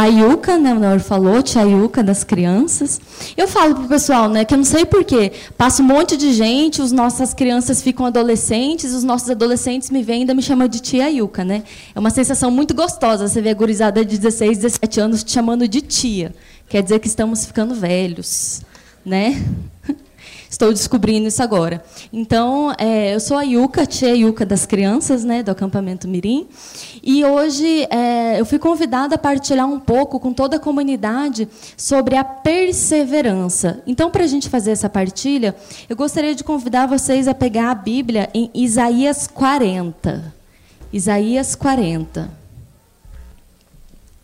a 0.00 0.06
Yuka, 0.06 0.56
né, 0.56 0.72
o 0.72 0.78
Nor 0.78 0.98
falou, 0.98 1.42
tia 1.42 1.62
Yuka 1.62 2.02
das 2.02 2.24
crianças. 2.24 2.98
Eu 3.36 3.46
falo 3.46 3.74
pro 3.74 3.84
pessoal, 3.84 4.30
né, 4.30 4.46
que 4.46 4.54
eu 4.54 4.56
não 4.56 4.64
sei 4.64 4.86
porquê, 4.86 5.30
passa 5.58 5.82
um 5.82 5.84
monte 5.86 6.16
de 6.16 6.32
gente, 6.32 6.80
os 6.80 6.90
nossas 6.90 7.34
crianças 7.34 7.82
ficam 7.82 8.06
adolescentes, 8.06 8.94
os 8.94 9.04
nossos 9.04 9.28
adolescentes 9.28 9.90
me 9.90 10.02
vêm 10.02 10.16
e 10.16 10.20
ainda 10.20 10.32
me 10.32 10.40
chamam 10.40 10.66
de 10.68 10.80
tia 10.80 11.10
Yuka, 11.10 11.44
né? 11.44 11.64
É 11.94 11.98
uma 11.98 12.08
sensação 12.08 12.50
muito 12.50 12.72
gostosa, 12.74 13.28
você 13.28 13.42
vê 13.42 13.50
a 13.50 13.54
gurizada 13.54 14.02
de 14.02 14.16
16, 14.16 14.58
17 14.58 15.00
anos 15.00 15.22
te 15.22 15.32
chamando 15.32 15.68
de 15.68 15.82
tia. 15.82 16.34
Quer 16.66 16.82
dizer 16.82 16.98
que 16.98 17.06
estamos 17.06 17.44
ficando 17.44 17.74
velhos, 17.74 18.62
né? 19.04 19.42
Estou 20.50 20.72
descobrindo 20.72 21.28
isso 21.28 21.40
agora. 21.40 21.80
Então, 22.12 22.74
é, 22.76 23.14
eu 23.14 23.20
sou 23.20 23.36
a 23.36 23.42
Yuka, 23.42 23.86
tia 23.86 24.16
Yuka 24.16 24.44
das 24.44 24.66
crianças, 24.66 25.24
né, 25.24 25.44
do 25.44 25.50
acampamento 25.52 26.08
Mirim, 26.08 26.48
e 27.00 27.24
hoje 27.24 27.86
é, 27.88 28.40
eu 28.40 28.44
fui 28.44 28.58
convidada 28.58 29.14
a 29.14 29.18
partilhar 29.18 29.68
um 29.68 29.78
pouco 29.78 30.18
com 30.18 30.32
toda 30.32 30.56
a 30.56 30.60
comunidade 30.60 31.48
sobre 31.76 32.16
a 32.16 32.24
perseverança. 32.24 33.80
Então, 33.86 34.10
para 34.10 34.24
a 34.24 34.26
gente 34.26 34.48
fazer 34.48 34.72
essa 34.72 34.88
partilha, 34.88 35.54
eu 35.88 35.94
gostaria 35.94 36.34
de 36.34 36.42
convidar 36.42 36.86
vocês 36.86 37.28
a 37.28 37.34
pegar 37.34 37.70
a 37.70 37.74
Bíblia 37.74 38.28
em 38.34 38.50
Isaías 38.52 39.28
40. 39.28 40.34
Isaías 40.92 41.54
40. 41.54 42.28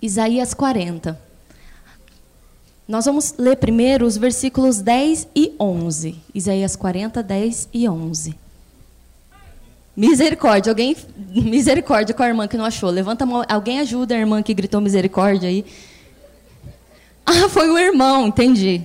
Isaías 0.02 0.52
40. 0.52 1.25
Nós 2.88 3.04
vamos 3.04 3.34
ler 3.36 3.56
primeiro 3.56 4.06
os 4.06 4.16
versículos 4.16 4.80
10 4.80 5.28
e 5.34 5.52
11. 5.58 6.14
Isaías 6.32 6.76
40, 6.76 7.20
10 7.20 7.68
e 7.74 7.88
11. 7.88 8.34
Misericórdia. 9.96 10.70
Alguém. 10.70 10.96
Misericórdia 11.34 12.14
com 12.14 12.22
a 12.22 12.28
irmã 12.28 12.46
que 12.46 12.56
não 12.56 12.64
achou. 12.64 12.88
Levanta 12.90 13.24
a 13.24 13.26
mão. 13.26 13.44
Alguém 13.48 13.80
ajuda 13.80 14.14
a 14.14 14.18
irmã 14.18 14.40
que 14.40 14.54
gritou 14.54 14.80
misericórdia 14.80 15.48
aí. 15.48 15.64
Ah, 17.24 17.48
foi 17.48 17.68
o 17.68 17.76
irmão, 17.76 18.28
entendi. 18.28 18.82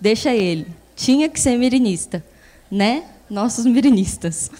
Deixa 0.00 0.34
ele. 0.34 0.66
Tinha 0.96 1.28
que 1.28 1.38
ser 1.38 1.56
mirinista. 1.56 2.24
Né? 2.68 3.04
Nossos 3.30 3.64
mirinistas. 3.64 4.50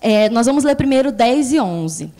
É, 0.00 0.30
nós 0.30 0.46
vamos 0.46 0.64
ler 0.64 0.76
primeiro 0.76 1.12
10 1.12 1.52
e 1.52 1.60
11. 1.60 2.10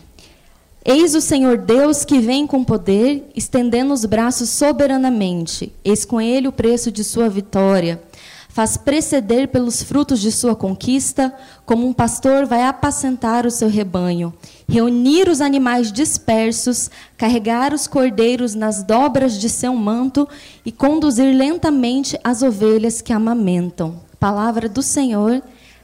Eis 0.91 1.15
o 1.15 1.21
Senhor 1.21 1.59
Deus 1.59 2.03
que 2.03 2.19
vem 2.19 2.47
com 2.47 2.65
poder, 2.65 3.31
estendendo 3.37 3.93
os 3.93 4.07
braços 4.07 4.49
soberanamente. 4.49 5.71
Eis 5.85 6.03
com 6.03 6.19
ele 6.19 6.49
o 6.49 6.53
preço 6.53 6.91
de 6.91 7.05
sua 7.05 7.29
vitória. 7.29 8.03
Faz 8.49 8.79
preceder 8.79 9.49
pelos 9.49 9.83
frutos 9.83 10.19
de 10.19 10.33
sua 10.33 10.57
conquista, 10.57 11.35
como 11.67 11.87
um 11.87 11.93
pastor 11.93 12.47
vai 12.47 12.63
apacentar 12.63 13.45
o 13.45 13.51
seu 13.51 13.69
rebanho, 13.69 14.33
reunir 14.67 15.29
os 15.29 15.43
animais 15.43 15.93
dispersos, 15.93 16.91
carregar 17.19 17.75
os 17.75 17.87
cordeiros 17.87 18.55
nas 18.55 18.83
dobras 18.83 19.39
de 19.39 19.51
seu 19.51 19.75
manto 19.75 20.27
e 20.65 20.73
conduzir 20.73 21.37
lentamente 21.37 22.19
as 22.25 22.41
ovelhas 22.41 23.03
que 23.03 23.13
amamentam. 23.13 24.01
Palavra 24.19 24.71
do 24.71 24.83
Senhor, 24.83 25.43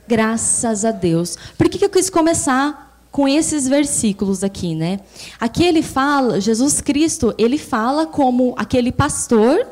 graças 0.09 0.83
a 0.83 0.91
Deus. 0.93 1.37
Por 1.59 1.69
que, 1.69 1.77
que 1.77 1.85
eu 1.85 1.91
quis 1.91 2.09
começar 2.09 2.94
com 3.15 3.29
esses 3.29 3.69
versículos 3.69 4.43
aqui, 4.43 4.75
né? 4.75 4.99
Aqui 5.39 5.63
ele 5.63 5.83
fala, 5.83 6.41
Jesus 6.41 6.81
Cristo, 6.81 7.33
ele 7.39 7.59
fala 7.59 8.09
como 8.09 8.57
aquele 8.59 8.91
pastor, 8.91 9.69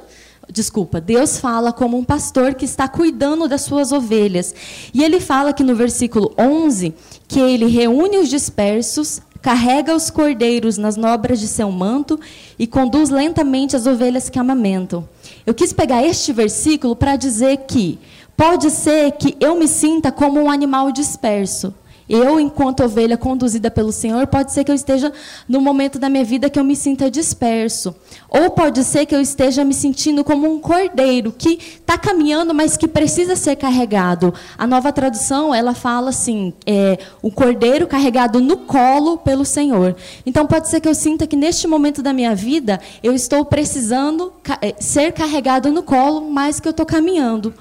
desculpa, 0.49 1.01
Deus 1.01 1.41
fala 1.41 1.73
como 1.73 1.99
um 1.99 2.05
pastor 2.05 2.55
que 2.55 2.65
está 2.65 2.87
cuidando 2.87 3.49
das 3.49 3.63
suas 3.63 3.91
ovelhas. 3.91 4.55
E 4.95 5.03
ele 5.03 5.19
fala 5.19 5.51
aqui 5.51 5.65
no 5.65 5.75
versículo 5.75 6.33
11 6.39 6.95
que 7.27 7.41
ele 7.41 7.67
reúne 7.67 8.19
os 8.19 8.29
dispersos, 8.29 9.21
carrega 9.41 9.93
os 9.93 10.09
cordeiros 10.09 10.79
nas 10.79 10.97
nobras 10.97 11.41
de 11.41 11.49
seu 11.49 11.69
manto 11.69 12.21
e 12.57 12.65
conduz 12.65 13.11
lentamente 13.11 13.75
as 13.75 13.89
ovelhas 13.89 14.31
que 14.31 14.39
amamentam. 14.39 15.09
Eu 15.45 15.53
quis 15.53 15.73
pegar 15.73 16.07
este 16.07 16.33
versículo 16.33 16.95
para 16.95 17.17
dizer 17.17 17.57
que 17.67 17.99
pode 18.37 18.71
ser 18.71 19.11
que 19.11 19.37
eu 19.41 19.57
me 19.57 19.67
sinta 19.67 20.13
como 20.13 20.41
um 20.41 20.49
animal 20.49 20.93
disperso. 20.93 21.75
Eu, 22.13 22.39
enquanto 22.39 22.85
ovelha 22.85 23.17
conduzida 23.17 23.71
pelo 23.71 23.91
Senhor, 23.91 24.27
pode 24.27 24.53
ser 24.53 24.65
que 24.65 24.71
eu 24.71 24.75
esteja 24.75 25.11
no 25.49 25.63
momento 25.63 25.99
da 25.99 26.11
minha 26.11 26.23
vida 26.23 26.51
que 26.51 26.59
eu 26.59 26.65
me 26.65 26.77
sinta 26.77 27.11
disperso. 27.11 27.97
Ou 28.29 28.51
pode 28.51 28.85
ser 28.85 29.07
que 29.07 29.15
eu 29.15 29.21
esteja 29.23 29.65
me 29.65 29.73
sentindo 29.73 30.23
como 30.23 30.47
um 30.47 30.61
cordeiro 30.61 31.33
que 31.33 31.55
está 31.55 31.97
caminhando, 31.97 32.53
mas 32.53 32.77
que 32.77 32.87
precisa 32.87 33.35
ser 33.35 33.57
carregado. 33.57 34.35
A 34.59 34.67
nova 34.67 34.93
tradução, 34.93 35.55
ela 35.55 35.73
fala 35.73 36.11
assim, 36.11 36.53
é, 36.67 36.99
o 37.23 37.31
cordeiro 37.31 37.87
carregado 37.87 38.43
no 38.43 38.59
colo 38.59 39.17
pelo 39.17 39.47
Senhor. 39.47 39.97
Então 40.27 40.47
pode 40.47 40.69
ser 40.69 40.81
que 40.81 40.89
eu 40.91 40.95
sinta 40.95 41.27
que 41.27 41.35
neste 41.35 41.67
momento 41.67 42.03
da 42.03 42.13
minha 42.13 42.35
vida, 42.35 42.79
eu 43.03 43.15
estou 43.15 43.43
precisando 43.43 44.35
é, 44.61 44.75
ser 44.79 45.13
carregado 45.13 45.73
no 45.73 45.83
colo, 45.83 46.31
mas 46.31 46.61
que 46.61 46.69
eu 46.69 46.73
estou 46.73 46.85
caminhando. 46.85 47.55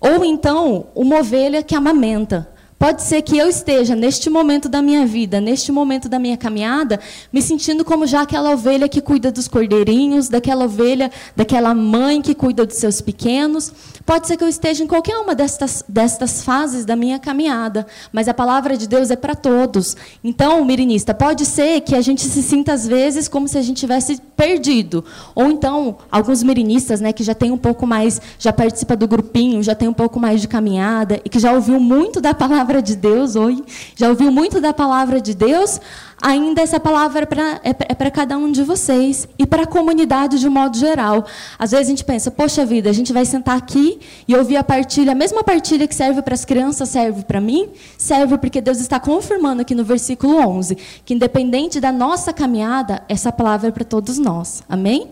Ou 0.00 0.24
então, 0.24 0.86
uma 0.94 1.18
ovelha 1.18 1.60
que 1.60 1.74
amamenta. 1.74 2.59
Pode 2.80 3.02
ser 3.02 3.20
que 3.20 3.36
eu 3.36 3.46
esteja, 3.46 3.94
neste 3.94 4.30
momento 4.30 4.66
da 4.66 4.80
minha 4.80 5.04
vida, 5.04 5.38
neste 5.38 5.70
momento 5.70 6.08
da 6.08 6.18
minha 6.18 6.38
caminhada, 6.38 6.98
me 7.30 7.42
sentindo 7.42 7.84
como 7.84 8.06
já 8.06 8.22
aquela 8.22 8.52
ovelha 8.52 8.88
que 8.88 9.02
cuida 9.02 9.30
dos 9.30 9.46
cordeirinhos, 9.46 10.30
daquela 10.30 10.64
ovelha, 10.64 11.12
daquela 11.36 11.74
mãe 11.74 12.22
que 12.22 12.34
cuida 12.34 12.64
dos 12.64 12.78
seus 12.78 13.02
pequenos. 13.02 13.70
Pode 14.06 14.26
ser 14.26 14.38
que 14.38 14.42
eu 14.42 14.48
esteja 14.48 14.82
em 14.82 14.86
qualquer 14.86 15.18
uma 15.18 15.34
destas, 15.34 15.84
destas 15.86 16.42
fases 16.42 16.86
da 16.86 16.96
minha 16.96 17.18
caminhada, 17.18 17.86
mas 18.10 18.28
a 18.28 18.32
palavra 18.32 18.78
de 18.78 18.88
Deus 18.88 19.10
é 19.10 19.16
para 19.16 19.34
todos. 19.34 19.94
Então, 20.24 20.64
mirinista, 20.64 21.12
pode 21.12 21.44
ser 21.44 21.82
que 21.82 21.94
a 21.94 22.00
gente 22.00 22.22
se 22.22 22.42
sinta, 22.42 22.72
às 22.72 22.86
vezes, 22.86 23.28
como 23.28 23.46
se 23.46 23.58
a 23.58 23.62
gente 23.62 23.76
tivesse 23.76 24.18
perdido. 24.34 25.04
Ou 25.34 25.50
então, 25.50 25.98
alguns 26.10 26.42
mirinistas, 26.42 26.98
né, 26.98 27.12
que 27.12 27.22
já 27.22 27.34
tem 27.34 27.50
um 27.50 27.58
pouco 27.58 27.86
mais, 27.86 28.22
já 28.38 28.54
participa 28.54 28.96
do 28.96 29.06
grupinho, 29.06 29.62
já 29.62 29.74
tem 29.74 29.86
um 29.86 29.92
pouco 29.92 30.18
mais 30.18 30.40
de 30.40 30.48
caminhada, 30.48 31.20
e 31.22 31.28
que 31.28 31.38
já 31.38 31.52
ouviu 31.52 31.78
muito 31.78 32.22
da 32.22 32.32
palavra 32.32 32.69
palavra 32.70 32.82
de 32.82 32.94
Deus, 32.94 33.34
oi, 33.34 33.64
já 33.96 34.08
ouviu 34.08 34.30
muito 34.30 34.60
da 34.60 34.72
palavra 34.72 35.20
de 35.20 35.34
Deus, 35.34 35.80
ainda 36.22 36.62
essa 36.62 36.78
palavra 36.78 37.22
é 37.64 37.72
para 37.72 38.06
é 38.06 38.10
cada 38.10 38.38
um 38.38 38.52
de 38.52 38.62
vocês 38.62 39.26
e 39.36 39.44
para 39.44 39.64
a 39.64 39.66
comunidade 39.66 40.38
de 40.38 40.46
um 40.46 40.52
modo 40.52 40.76
geral. 40.76 41.26
Às 41.58 41.72
vezes 41.72 41.86
a 41.86 41.90
gente 41.90 42.04
pensa, 42.04 42.30
poxa 42.30 42.64
vida, 42.64 42.88
a 42.88 42.92
gente 42.92 43.12
vai 43.12 43.24
sentar 43.24 43.56
aqui 43.56 43.98
e 44.28 44.36
ouvir 44.36 44.56
a 44.56 44.62
partilha, 44.62 45.10
a 45.10 45.14
mesma 45.16 45.42
partilha 45.42 45.88
que 45.88 45.94
serve 45.94 46.22
para 46.22 46.32
as 46.32 46.44
crianças 46.44 46.88
serve 46.90 47.24
para 47.24 47.40
mim, 47.40 47.70
serve 47.98 48.38
porque 48.38 48.60
Deus 48.60 48.78
está 48.78 49.00
confirmando 49.00 49.62
aqui 49.62 49.74
no 49.74 49.82
versículo 49.82 50.36
11 50.36 50.76
que 51.04 51.12
independente 51.12 51.80
da 51.80 51.90
nossa 51.90 52.32
caminhada, 52.32 53.02
essa 53.08 53.32
palavra 53.32 53.70
é 53.70 53.72
para 53.72 53.84
todos 53.84 54.16
nós. 54.16 54.62
Amém? 54.68 55.08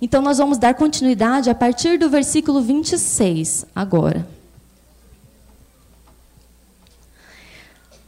Então 0.00 0.22
nós 0.22 0.38
vamos 0.38 0.56
dar 0.56 0.72
continuidade 0.72 1.50
a 1.50 1.54
partir 1.54 1.98
do 1.98 2.08
versículo 2.08 2.62
26 2.62 3.66
agora. 3.74 4.35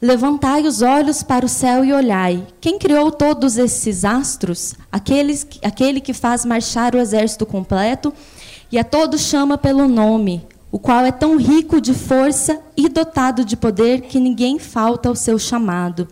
Levantai 0.00 0.62
os 0.62 0.80
olhos 0.80 1.24
para 1.24 1.44
o 1.44 1.48
céu 1.48 1.84
e 1.84 1.92
olhai. 1.92 2.46
Quem 2.60 2.78
criou 2.78 3.10
todos 3.10 3.56
esses 3.58 4.04
astros? 4.04 4.76
Aqueles, 4.92 5.44
aquele 5.60 6.00
que 6.00 6.14
faz 6.14 6.44
marchar 6.44 6.94
o 6.94 6.98
exército 6.98 7.44
completo 7.44 8.14
e 8.70 8.78
a 8.78 8.84
todos 8.84 9.22
chama 9.22 9.58
pelo 9.58 9.88
nome, 9.88 10.46
o 10.70 10.78
qual 10.78 11.04
é 11.04 11.10
tão 11.10 11.36
rico 11.36 11.80
de 11.80 11.94
força 11.94 12.60
e 12.76 12.88
dotado 12.88 13.44
de 13.44 13.56
poder 13.56 14.02
que 14.02 14.20
ninguém 14.20 14.56
falta 14.56 15.08
ao 15.08 15.16
seu 15.16 15.36
chamado. 15.36 16.06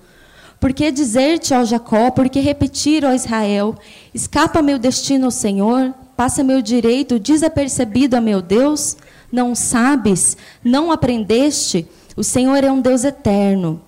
Por 0.59 0.73
que 0.73 0.91
dizer-te, 0.91 1.55
ó 1.55 1.65
Jacó, 1.65 2.11
por 2.11 2.29
que 2.29 2.41
repetir, 2.41 3.05
ó 3.05 3.13
Israel, 3.13 3.77
escapa 4.13 4.63
meu 4.63 4.81
destino 4.81 5.27
ao 5.27 5.31
Senhor, 5.31 5.95
passa 6.17 6.43
meu 6.43 6.61
direito 6.61 7.21
desapercebido 7.21 8.17
a 8.17 8.21
meu 8.21 8.43
Deus? 8.43 8.97
Não 9.31 9.55
sabes, 9.55 10.37
não 10.65 10.91
aprendeste? 10.91 11.87
O 12.17 12.25
Senhor 12.25 12.65
é 12.65 12.73
um 12.73 12.81
Deus 12.81 13.05
eterno. 13.05 13.83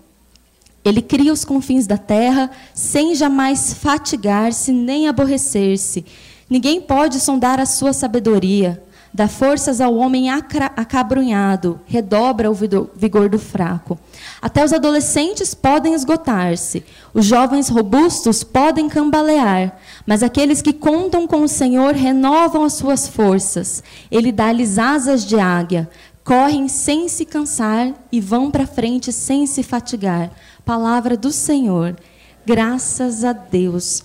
Ele 0.85 1.01
cria 1.01 1.33
os 1.33 1.47
confins 1.47 1.87
da 1.87 1.97
terra 1.97 2.51
sem 2.75 3.15
jamais 3.15 3.73
fatigar-se 3.73 4.71
nem 4.71 5.09
aborrecer-se. 5.09 6.05
Ninguém 6.49 6.81
pode 6.81 7.21
sondar 7.21 7.59
a 7.59 7.65
sua 7.67 7.95
sabedoria. 7.95 8.83
Dá 9.13 9.27
forças 9.27 9.81
ao 9.81 9.95
homem 9.97 10.29
acabrunhado, 10.31 11.81
redobra 11.87 12.51
o 12.51 12.55
vigor 12.55 13.31
do 13.31 13.39
fraco. 13.39 13.99
Até 14.41 14.63
os 14.63 14.73
adolescentes 14.73 15.55
podem 15.55 15.95
esgotar-se, 15.95 16.85
os 17.15 17.25
jovens 17.25 17.71
robustos 17.71 18.45
podem 18.45 18.87
cambalear, 18.87 19.77
mas 20.07 20.23
aqueles 20.23 20.61
que 20.61 20.75
contam 20.75 21.27
com 21.27 21.43
o 21.43 21.49
Senhor 21.49 21.95
renovam 21.95 22.65
as 22.65 22.75
suas 22.75 23.09
forças. 23.09 23.83
Ele 24.11 24.31
dá-lhes 24.31 24.79
asas 24.79 25.25
de 25.25 25.41
águia, 25.41 25.89
correm 26.29 26.69
sem 26.69 27.09
se 27.09 27.25
cansar 27.25 27.95
e 28.13 28.21
vão 28.21 28.51
para 28.51 28.67
frente 28.67 29.11
sem 29.11 29.47
se 29.47 29.63
fatigar. 29.63 30.31
Palavra 30.63 31.17
do 31.17 31.33
Senhor. 31.33 31.97
Graças 32.45 33.25
a 33.25 33.33
Deus. 33.33 34.05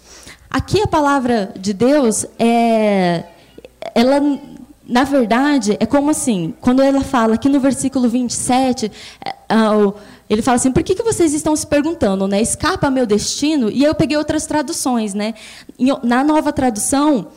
Aqui 0.49 0.81
a 0.81 0.87
palavra 0.87 1.53
de 1.59 1.73
Deus 1.73 2.25
é 2.39 3.25
ela 3.93 4.21
na 4.87 5.03
verdade 5.03 5.75
é 5.81 5.85
como 5.85 6.11
assim, 6.11 6.53
quando 6.61 6.81
ela 6.81 7.01
fala 7.01 7.35
aqui 7.35 7.49
no 7.49 7.59
versículo 7.59 8.07
27, 8.07 8.89
é, 9.23 9.35
ele 10.29 10.41
fala 10.41 10.55
assim: 10.55 10.71
por 10.71 10.81
que, 10.81 10.95
que 10.95 11.03
vocês 11.03 11.33
estão 11.33 11.55
se 11.57 11.67
perguntando, 11.67 12.25
né? 12.25 12.41
Escapa 12.41 12.89
meu 12.89 13.05
destino? 13.05 13.69
E 13.69 13.83
eu 13.83 13.93
peguei 13.93 14.17
outras 14.17 14.45
traduções, 14.45 15.13
né? 15.13 15.33
Na 16.01 16.23
nova 16.23 16.53
tradução, 16.53 17.27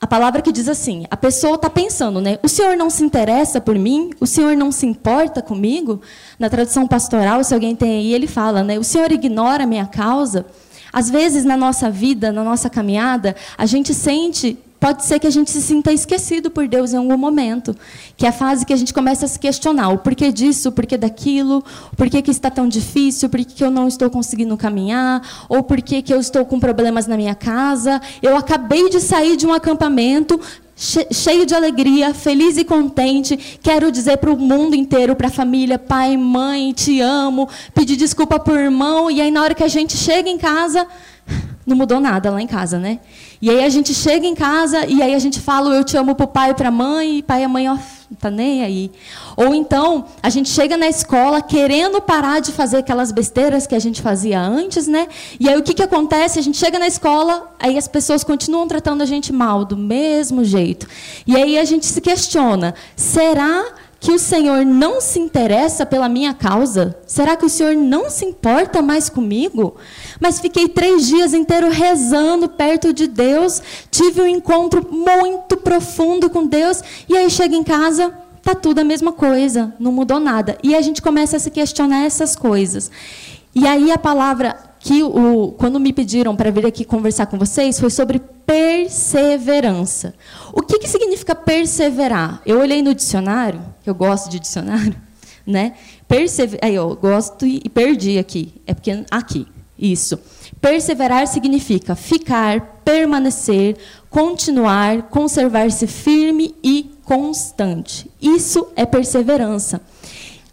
a 0.00 0.06
palavra 0.06 0.40
que 0.40 0.52
diz 0.52 0.68
assim: 0.68 1.06
a 1.10 1.16
pessoa 1.16 1.56
está 1.56 1.68
pensando, 1.68 2.20
né? 2.20 2.38
O 2.42 2.48
Senhor 2.48 2.76
não 2.76 2.88
se 2.88 3.02
interessa 3.02 3.60
por 3.60 3.76
mim? 3.76 4.10
O 4.20 4.26
Senhor 4.26 4.56
não 4.56 4.70
se 4.70 4.86
importa 4.86 5.42
comigo? 5.42 6.00
Na 6.38 6.48
tradução 6.48 6.86
pastoral, 6.86 7.42
se 7.42 7.52
alguém 7.52 7.74
tem 7.74 7.98
aí, 7.98 8.14
ele 8.14 8.26
fala, 8.26 8.62
né? 8.62 8.78
O 8.78 8.84
Senhor 8.84 9.10
ignora 9.10 9.64
a 9.64 9.66
minha 9.66 9.86
causa? 9.86 10.46
Às 10.92 11.10
vezes, 11.10 11.44
na 11.44 11.56
nossa 11.56 11.90
vida, 11.90 12.32
na 12.32 12.44
nossa 12.44 12.70
caminhada, 12.70 13.34
a 13.56 13.66
gente 13.66 13.92
sente 13.92 14.58
pode 14.80 15.04
ser 15.04 15.18
que 15.18 15.26
a 15.26 15.30
gente 15.30 15.50
se 15.50 15.60
sinta 15.60 15.92
esquecido 15.92 16.50
por 16.50 16.66
Deus 16.68 16.92
em 16.92 16.96
algum 16.96 17.16
momento, 17.16 17.74
que 18.16 18.26
é 18.26 18.28
a 18.28 18.32
fase 18.32 18.64
que 18.64 18.72
a 18.72 18.76
gente 18.76 18.94
começa 18.94 19.26
a 19.26 19.28
se 19.28 19.38
questionar 19.38 19.90
o 19.90 19.98
porquê 19.98 20.32
disso, 20.32 20.68
o 20.68 20.72
porquê 20.72 20.96
daquilo, 20.96 21.64
o 21.92 21.96
porquê 21.96 22.22
que 22.22 22.30
está 22.30 22.50
tão 22.50 22.68
difícil, 22.68 23.28
por 23.28 23.44
que 23.44 23.64
eu 23.64 23.70
não 23.70 23.88
estou 23.88 24.08
conseguindo 24.10 24.56
caminhar, 24.56 25.46
ou 25.48 25.62
por 25.62 25.80
que 25.82 26.04
eu 26.08 26.20
estou 26.20 26.44
com 26.44 26.60
problemas 26.60 27.06
na 27.06 27.16
minha 27.16 27.34
casa. 27.34 28.00
Eu 28.22 28.36
acabei 28.36 28.88
de 28.88 29.00
sair 29.00 29.36
de 29.36 29.46
um 29.46 29.52
acampamento 29.52 30.40
cheio 30.78 31.44
de 31.44 31.54
alegria, 31.54 32.14
feliz 32.14 32.56
e 32.56 32.64
contente. 32.64 33.58
Quero 33.60 33.90
dizer 33.90 34.18
para 34.18 34.32
o 34.32 34.38
mundo 34.38 34.76
inteiro, 34.76 35.16
para 35.16 35.26
a 35.26 35.30
família, 35.30 35.78
pai, 35.78 36.16
mãe, 36.16 36.72
te 36.72 37.00
amo, 37.00 37.48
pedir 37.74 37.96
desculpa 37.96 38.38
por 38.38 38.56
irmão, 38.56 39.10
e 39.10 39.20
aí 39.20 39.30
na 39.30 39.42
hora 39.42 39.54
que 39.54 39.64
a 39.64 39.68
gente 39.68 39.96
chega 39.96 40.28
em 40.30 40.38
casa, 40.38 40.86
não 41.66 41.76
mudou 41.76 42.00
nada 42.00 42.30
lá 42.30 42.40
em 42.40 42.46
casa, 42.46 42.78
né? 42.78 42.98
E 43.40 43.50
aí 43.50 43.62
a 43.62 43.68
gente 43.68 43.94
chega 43.94 44.26
em 44.26 44.34
casa 44.34 44.86
e 44.86 45.02
aí 45.02 45.14
a 45.14 45.18
gente 45.18 45.38
fala 45.38 45.74
eu 45.74 45.84
te 45.84 45.96
amo 45.96 46.14
para 46.14 46.24
o 46.24 46.28
pai 46.28 46.50
e 46.50 46.54
para 46.54 46.68
a 46.68 46.72
mãe, 46.72 47.18
e 47.18 47.22
pai 47.22 47.42
e 47.42 47.44
a 47.44 47.48
mãe, 47.48 47.68
ó, 47.68 47.74
não 47.74 48.16
tá 48.18 48.30
nem 48.30 48.64
aí. 48.64 48.90
Ou 49.36 49.54
então, 49.54 50.06
a 50.22 50.30
gente 50.30 50.48
chega 50.48 50.76
na 50.76 50.88
escola 50.88 51.42
querendo 51.42 52.00
parar 52.00 52.40
de 52.40 52.52
fazer 52.52 52.78
aquelas 52.78 53.12
besteiras 53.12 53.66
que 53.66 53.74
a 53.74 53.78
gente 53.78 54.00
fazia 54.00 54.40
antes, 54.40 54.86
né? 54.86 55.08
E 55.38 55.48
aí 55.48 55.58
o 55.58 55.62
que, 55.62 55.74
que 55.74 55.82
acontece? 55.82 56.38
A 56.38 56.42
gente 56.42 56.56
chega 56.56 56.78
na 56.78 56.86
escola, 56.86 57.54
aí 57.58 57.76
as 57.76 57.86
pessoas 57.86 58.24
continuam 58.24 58.66
tratando 58.66 59.02
a 59.02 59.06
gente 59.06 59.30
mal, 59.32 59.64
do 59.64 59.76
mesmo 59.76 60.42
jeito. 60.42 60.88
E 61.26 61.36
aí 61.36 61.58
a 61.58 61.64
gente 61.64 61.84
se 61.84 62.00
questiona: 62.00 62.74
será 62.96 63.62
que 63.62 63.78
o 64.12 64.18
Senhor 64.18 64.64
não 64.64 65.00
se 65.00 65.18
interessa 65.18 65.84
pela 65.84 66.08
minha 66.08 66.32
causa? 66.32 66.96
Será 67.06 67.36
que 67.36 67.44
o 67.44 67.48
Senhor 67.48 67.74
não 67.74 68.08
se 68.08 68.24
importa 68.24 68.80
mais 68.80 69.08
comigo? 69.08 69.76
Mas 70.20 70.40
fiquei 70.40 70.68
três 70.68 71.06
dias 71.06 71.34
inteiros 71.34 71.74
rezando 71.74 72.48
perto 72.48 72.92
de 72.92 73.08
Deus, 73.08 73.60
tive 73.90 74.20
um 74.20 74.26
encontro 74.26 74.86
muito 74.90 75.56
profundo 75.56 76.30
com 76.30 76.46
Deus, 76.46 76.82
e 77.08 77.16
aí 77.16 77.28
chega 77.28 77.56
em 77.56 77.64
casa, 77.64 78.12
tá 78.42 78.54
tudo 78.54 78.78
a 78.78 78.84
mesma 78.84 79.12
coisa, 79.12 79.74
não 79.78 79.92
mudou 79.92 80.20
nada. 80.20 80.56
E 80.62 80.74
a 80.74 80.80
gente 80.80 81.02
começa 81.02 81.36
a 81.36 81.40
se 81.40 81.50
questionar 81.50 82.04
essas 82.04 82.36
coisas. 82.36 82.90
E 83.54 83.66
aí 83.66 83.90
a 83.90 83.98
palavra 83.98 84.67
que 84.80 85.02
o, 85.02 85.54
quando 85.58 85.80
me 85.80 85.92
pediram 85.92 86.36
para 86.36 86.50
vir 86.50 86.66
aqui 86.66 86.84
conversar 86.84 87.26
com 87.26 87.38
vocês 87.38 87.78
foi 87.80 87.90
sobre 87.90 88.20
perseverança. 88.46 90.14
O 90.52 90.62
que, 90.62 90.78
que 90.78 90.88
significa 90.88 91.34
perseverar? 91.34 92.40
Eu 92.46 92.60
olhei 92.60 92.82
no 92.82 92.94
dicionário, 92.94 93.60
eu 93.84 93.94
gosto 93.94 94.30
de 94.30 94.38
dicionário, 94.38 94.94
né? 95.46 95.74
Persever... 96.06 96.58
Aí, 96.62 96.74
eu 96.74 96.96
gosto 96.96 97.46
e 97.46 97.68
perdi 97.68 98.18
aqui. 98.18 98.54
É 98.66 98.72
porque 98.72 99.04
aqui, 99.10 99.46
isso. 99.78 100.18
Perseverar 100.60 101.26
significa 101.26 101.94
ficar, 101.94 102.80
permanecer, 102.84 103.76
continuar, 104.08 105.02
conservar-se 105.02 105.86
firme 105.86 106.54
e 106.62 106.90
constante. 107.04 108.10
Isso 108.20 108.68
é 108.74 108.86
perseverança. 108.86 109.80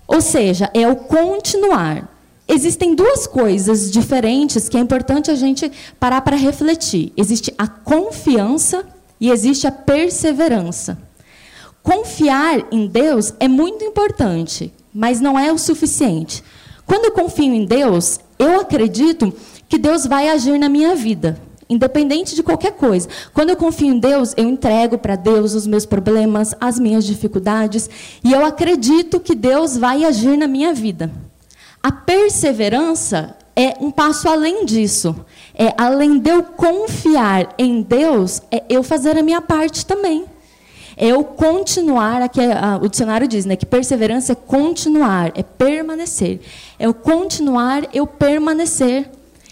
Ou 0.08 0.22
seja, 0.22 0.70
é 0.74 0.88
o 0.88 0.96
continuar. 0.96 2.15
Existem 2.48 2.94
duas 2.94 3.26
coisas 3.26 3.90
diferentes 3.90 4.70
que 4.70 4.78
é 4.78 4.80
importante 4.80 5.32
a 5.32 5.36
gente 5.36 5.72
parar 6.00 6.22
para 6.22 6.36
refletir. 6.36 7.12
Existe 7.18 7.54
a 7.58 7.68
confiança 7.68 8.86
e 9.20 9.32
existe 9.32 9.66
a 9.66 9.72
perseverança. 9.72 10.98
Confiar 11.82 12.68
em 12.72 12.88
Deus 12.88 13.34
é 13.40 13.48
muito 13.48 13.84
importante, 13.84 14.72
mas 14.94 15.20
não 15.20 15.38
é 15.38 15.52
o 15.52 15.58
suficiente. 15.58 16.44
Quando 16.86 17.06
eu 17.06 17.12
confio 17.12 17.54
em 17.54 17.66
Deus, 17.66 18.20
eu 18.38 18.60
acredito 18.60 19.34
que 19.68 19.78
Deus 19.78 20.06
vai 20.06 20.30
agir 20.30 20.60
na 20.60 20.70
minha 20.70 20.96
vida, 20.96 21.40
independente 21.68 22.36
de 22.36 22.44
qualquer 22.44 22.74
coisa. 22.74 23.10
Quando 23.34 23.50
eu 23.50 23.56
confio 23.56 23.88
em 23.88 24.00
Deus, 24.00 24.34
eu 24.38 24.48
entrego 24.48 24.98
para 25.00 25.16
Deus 25.16 25.56
os 25.56 25.66
meus 25.66 25.86
problemas, 25.86 26.54
as 26.62 26.80
minhas 26.80 27.06
dificuldades, 27.06 27.90
e 28.24 28.32
eu 28.32 28.46
acredito 28.46 29.20
que 29.20 29.34
Deus 29.34 29.76
vai 29.76 30.04
agir 30.04 30.38
na 30.38 30.48
minha 30.48 30.74
vida. 30.74 31.12
A 31.86 31.92
perseverança 31.92 33.38
é 33.56 33.76
um 33.80 33.92
passo 33.92 34.28
além 34.28 34.66
disso. 34.66 35.16
É 35.54 35.72
além 35.78 36.18
de 36.18 36.32
eu 36.32 36.42
confiar 36.42 37.54
em 37.60 37.84
Deus, 37.84 38.42
é 38.50 38.64
eu 38.68 38.82
fazer 38.82 39.16
a 39.16 39.22
minha 39.22 39.40
parte 39.40 39.86
também. 39.86 40.26
É 40.98 41.10
eu 41.10 41.24
continuar, 41.24 42.24
aqui 42.24 42.40
o 42.82 42.90
dicionário 42.90 43.28
diz, 43.28 43.46
né, 43.46 43.56
que 43.56 43.68
perseverança 43.68 44.32
é 44.32 44.36
continuar, 44.36 45.32
é 45.36 45.44
permanecer. 45.44 46.42
É 46.80 46.88
eu 46.88 46.94
continuar, 46.96 47.84
eu 47.94 48.08
permanecer. 48.08 49.08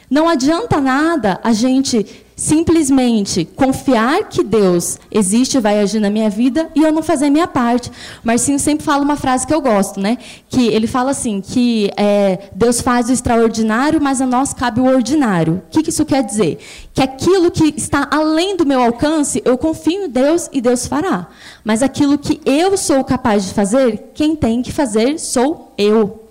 Não 0.10 0.28
adianta 0.28 0.82
nada 0.82 1.40
a 1.44 1.54
gente 1.54 2.23
simplesmente 2.36 3.46
confiar 3.46 4.30
que 4.30 4.44
Deus 4.44 4.98
existe 5.12 5.58
e 5.58 5.62
vai 5.62 5.80
agir 5.80 6.00
na 6.00 6.10
minha 6.10 6.30
vida 6.30 6.70
e 6.76 6.82
eu 6.82 6.92
não 6.92 7.04
fazer 7.04 7.26
a 7.26 7.30
minha 7.30 7.48
parte. 7.48 7.92
Marcinho 8.24 8.60
sempre 8.60 8.86
fala 8.86 9.04
uma 9.04 9.16
frase 9.16 9.46
que 9.46 9.54
eu 9.54 9.62
gosto, 9.62 10.00
né? 10.00 10.18
Que 10.50 10.68
ele 10.68 10.88
fala 10.88 11.12
assim, 11.12 11.42
que 11.42 11.92
é, 11.96 12.50
Deus 12.54 12.82
faz 12.82 13.10
o 13.10 13.14
extraordinário, 13.14 14.02
mas 14.02 14.22
a 14.22 14.26
nós 14.26 14.54
cabe 14.54 14.80
o 14.80 14.86
ordinário. 14.86 15.62
O 15.68 15.72
que, 15.72 15.84
que 15.84 15.90
isso 15.90 16.06
quer 16.06 16.24
dizer? 16.24 16.58
Que 16.94 17.02
aquilo 17.02 17.52
que 17.52 17.74
está 17.76 18.08
além 18.12 18.56
do 18.56 18.66
meu 18.66 18.82
alcance, 18.82 19.42
eu 19.46 19.58
confio 19.58 20.06
em 20.06 20.10
Deus 20.10 20.50
e 20.52 20.62
Deus 20.62 20.88
fará. 20.88 21.28
Mas 21.64 21.82
aquilo 21.82 22.18
que 22.18 22.42
eu 22.46 22.78
sou 22.78 23.04
capaz 23.04 23.46
de 23.46 23.54
fazer, 23.54 24.12
quem 24.14 24.36
tem 24.36 24.62
que 24.62 24.72
fazer 24.72 25.20
sou 25.20 25.74
eu. 25.78 26.24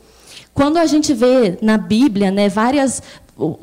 Quando 0.55 0.76
a 0.76 0.84
gente 0.84 1.14
vê 1.14 1.58
na 1.62 1.78
Bíblia 1.78 2.31
né, 2.31 2.48
várias, 2.48 3.02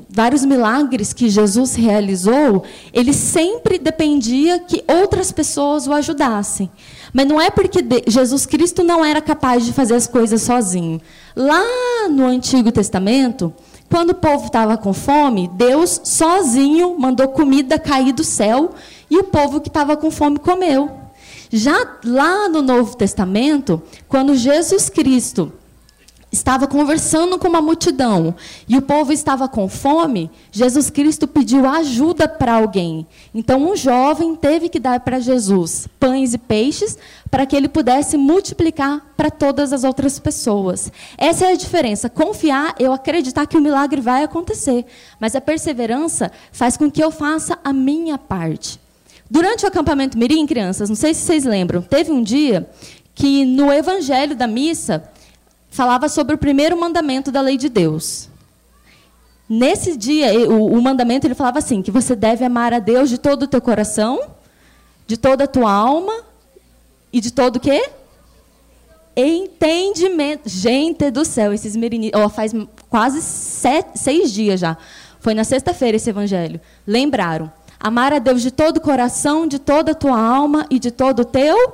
vários 0.09 0.43
milagres 0.45 1.13
que 1.13 1.29
Jesus 1.29 1.75
realizou, 1.75 2.63
ele 2.93 3.13
sempre 3.13 3.77
dependia 3.77 4.59
que 4.59 4.83
outras 4.87 5.31
pessoas 5.31 5.87
o 5.87 5.93
ajudassem. 5.93 6.69
Mas 7.13 7.27
não 7.27 7.39
é 7.39 7.49
porque 7.49 7.79
Jesus 8.07 8.45
Cristo 8.45 8.83
não 8.83 9.03
era 9.03 9.21
capaz 9.21 9.65
de 9.65 9.73
fazer 9.73 9.95
as 9.95 10.07
coisas 10.07 10.41
sozinho. 10.41 11.01
Lá 11.35 11.63
no 12.09 12.25
Antigo 12.25 12.71
Testamento, 12.71 13.53
quando 13.89 14.11
o 14.11 14.15
povo 14.15 14.45
estava 14.45 14.77
com 14.77 14.93
fome, 14.93 15.49
Deus 15.55 15.99
sozinho 16.03 16.95
mandou 16.99 17.27
comida 17.29 17.79
cair 17.79 18.13
do 18.13 18.23
céu 18.23 18.71
e 19.09 19.17
o 19.17 19.23
povo 19.23 19.59
que 19.59 19.67
estava 19.67 19.97
com 19.97 20.11
fome 20.11 20.37
comeu. 20.37 20.91
Já 21.51 21.97
lá 22.05 22.47
no 22.47 22.61
Novo 22.61 22.95
Testamento, 22.95 23.81
quando 24.07 24.35
Jesus 24.35 24.87
Cristo 24.89 25.51
estava 26.31 26.67
conversando 26.67 27.39
com 27.39 27.47
uma 27.47 27.61
multidão 27.61 28.35
e 28.67 28.77
o 28.77 28.81
povo 28.81 29.11
estava 29.11 29.47
com 29.47 29.67
fome, 29.67 30.29
Jesus 30.51 30.89
Cristo 30.89 31.27
pediu 31.27 31.67
ajuda 31.67 32.27
para 32.27 32.53
alguém. 32.53 33.07
Então, 33.33 33.71
um 33.71 33.75
jovem 33.75 34.35
teve 34.35 34.69
que 34.69 34.79
dar 34.79 34.99
para 34.99 35.19
Jesus 35.19 35.87
pães 35.99 36.33
e 36.33 36.37
peixes 36.37 36.97
para 37.31 37.45
que 37.45 37.55
ele 37.55 37.67
pudesse 37.67 38.17
multiplicar 38.17 39.13
para 39.17 39.31
todas 39.31 39.73
as 39.73 39.83
outras 39.83 40.19
pessoas. 40.19 40.91
Essa 41.17 41.45
é 41.47 41.53
a 41.53 41.57
diferença. 41.57 42.09
Confiar, 42.09 42.75
eu 42.79 42.93
acreditar 42.93 43.45
que 43.45 43.57
o 43.57 43.61
milagre 43.61 44.01
vai 44.01 44.23
acontecer, 44.23 44.85
mas 45.19 45.35
a 45.35 45.41
perseverança 45.41 46.31
faz 46.51 46.77
com 46.77 46.89
que 46.89 47.03
eu 47.03 47.11
faça 47.11 47.57
a 47.63 47.73
minha 47.73 48.17
parte. 48.17 48.79
Durante 49.29 49.63
o 49.63 49.67
acampamento 49.67 50.17
Mirim, 50.17 50.47
crianças, 50.47 50.89
não 50.89 50.95
sei 50.95 51.13
se 51.13 51.21
vocês 51.21 51.45
lembram, 51.45 51.81
teve 51.81 52.11
um 52.11 52.23
dia 52.23 52.67
que 53.13 53.45
no 53.45 53.71
evangelho 53.71 54.35
da 54.35 54.47
missa 54.47 55.03
falava 55.69 56.09
sobre 56.09 56.35
o 56.35 56.37
primeiro 56.37 56.79
mandamento 56.79 57.31
da 57.31 57.41
lei 57.41 57.57
de 57.57 57.69
Deus. 57.69 58.29
Nesse 59.47 59.97
dia, 59.97 60.31
o, 60.49 60.73
o, 60.73 60.81
mandamento 60.81 61.25
ele 61.25 61.33
falava 61.33 61.57
assim, 61.57 61.81
que 61.81 61.89
você 61.89 62.15
deve 62.15 62.45
amar 62.45 62.71
a 62.71 62.79
Deus 62.79 63.09
de 63.09 63.17
todo 63.17 63.43
o 63.43 63.47
teu 63.47 63.59
coração, 63.59 64.21
de 65.07 65.17
toda 65.17 65.45
a 65.45 65.47
tua 65.47 65.71
alma 65.71 66.13
e 67.11 67.19
de 67.19 67.31
todo 67.31 67.55
o 67.55 67.59
quê? 67.59 67.89
Entendimento. 69.15 70.47
Gente 70.47 71.09
do 71.09 71.25
céu, 71.25 71.51
esses 71.51 71.75
meninos, 71.75 72.11
oh, 72.13 72.29
faz 72.29 72.53
quase 72.89 73.23
sete, 73.23 73.97
seis 73.97 74.31
dias 74.31 74.59
já. 74.59 74.77
Foi 75.19 75.33
na 75.33 75.43
sexta-feira 75.43 75.97
esse 75.97 76.11
evangelho. 76.11 76.61
Lembraram. 76.85 77.51
Amar 77.79 78.13
a 78.13 78.19
Deus 78.19 78.41
de 78.41 78.51
todo 78.51 78.77
o 78.77 78.81
coração, 78.81 79.47
de 79.47 79.57
toda 79.57 79.93
a 79.93 79.95
tua 79.95 80.19
alma 80.19 80.67
e 80.69 80.77
de 80.77 80.91
todo 80.91 81.21
o 81.21 81.25
teu 81.25 81.73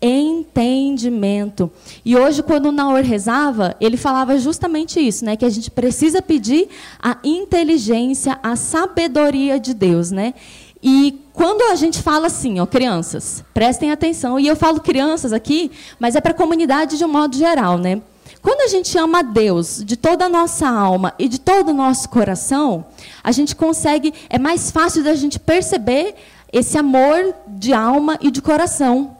entendimento. 0.00 1.70
E 2.04 2.16
hoje, 2.16 2.42
quando 2.42 2.66
o 2.66 2.72
Naor 2.72 3.02
rezava, 3.02 3.76
ele 3.80 3.96
falava 3.96 4.38
justamente 4.38 5.00
isso, 5.00 5.24
né? 5.24 5.36
Que 5.36 5.44
a 5.44 5.50
gente 5.50 5.70
precisa 5.70 6.22
pedir 6.22 6.68
a 7.02 7.18
inteligência, 7.24 8.38
a 8.42 8.56
sabedoria 8.56 9.58
de 9.58 9.74
Deus, 9.74 10.10
né? 10.10 10.34
E 10.82 11.18
quando 11.32 11.62
a 11.70 11.74
gente 11.74 12.00
fala 12.00 12.28
assim, 12.28 12.60
ó, 12.60 12.66
crianças, 12.66 13.44
prestem 13.52 13.90
atenção, 13.90 14.38
e 14.38 14.46
eu 14.46 14.54
falo 14.54 14.80
crianças 14.80 15.32
aqui, 15.32 15.70
mas 15.98 16.14
é 16.14 16.20
para 16.20 16.30
a 16.30 16.34
comunidade 16.34 16.96
de 16.96 17.04
um 17.04 17.08
modo 17.08 17.36
geral, 17.36 17.76
né? 17.76 18.00
quando 18.40 18.60
a 18.62 18.68
gente 18.68 18.96
ama 18.96 19.18
a 19.18 19.22
Deus 19.22 19.82
de 19.84 19.96
toda 19.96 20.26
a 20.26 20.28
nossa 20.28 20.68
alma 20.68 21.12
e 21.18 21.28
de 21.28 21.40
todo 21.40 21.70
o 21.70 21.74
nosso 21.74 22.08
coração, 22.08 22.86
a 23.22 23.32
gente 23.32 23.54
consegue, 23.54 24.14
é 24.30 24.38
mais 24.38 24.70
fácil 24.70 25.02
da 25.02 25.14
gente 25.14 25.38
perceber 25.38 26.14
esse 26.52 26.78
amor 26.78 27.34
de 27.46 27.72
alma 27.72 28.18
e 28.20 28.30
de 28.30 28.40
coração. 28.40 29.17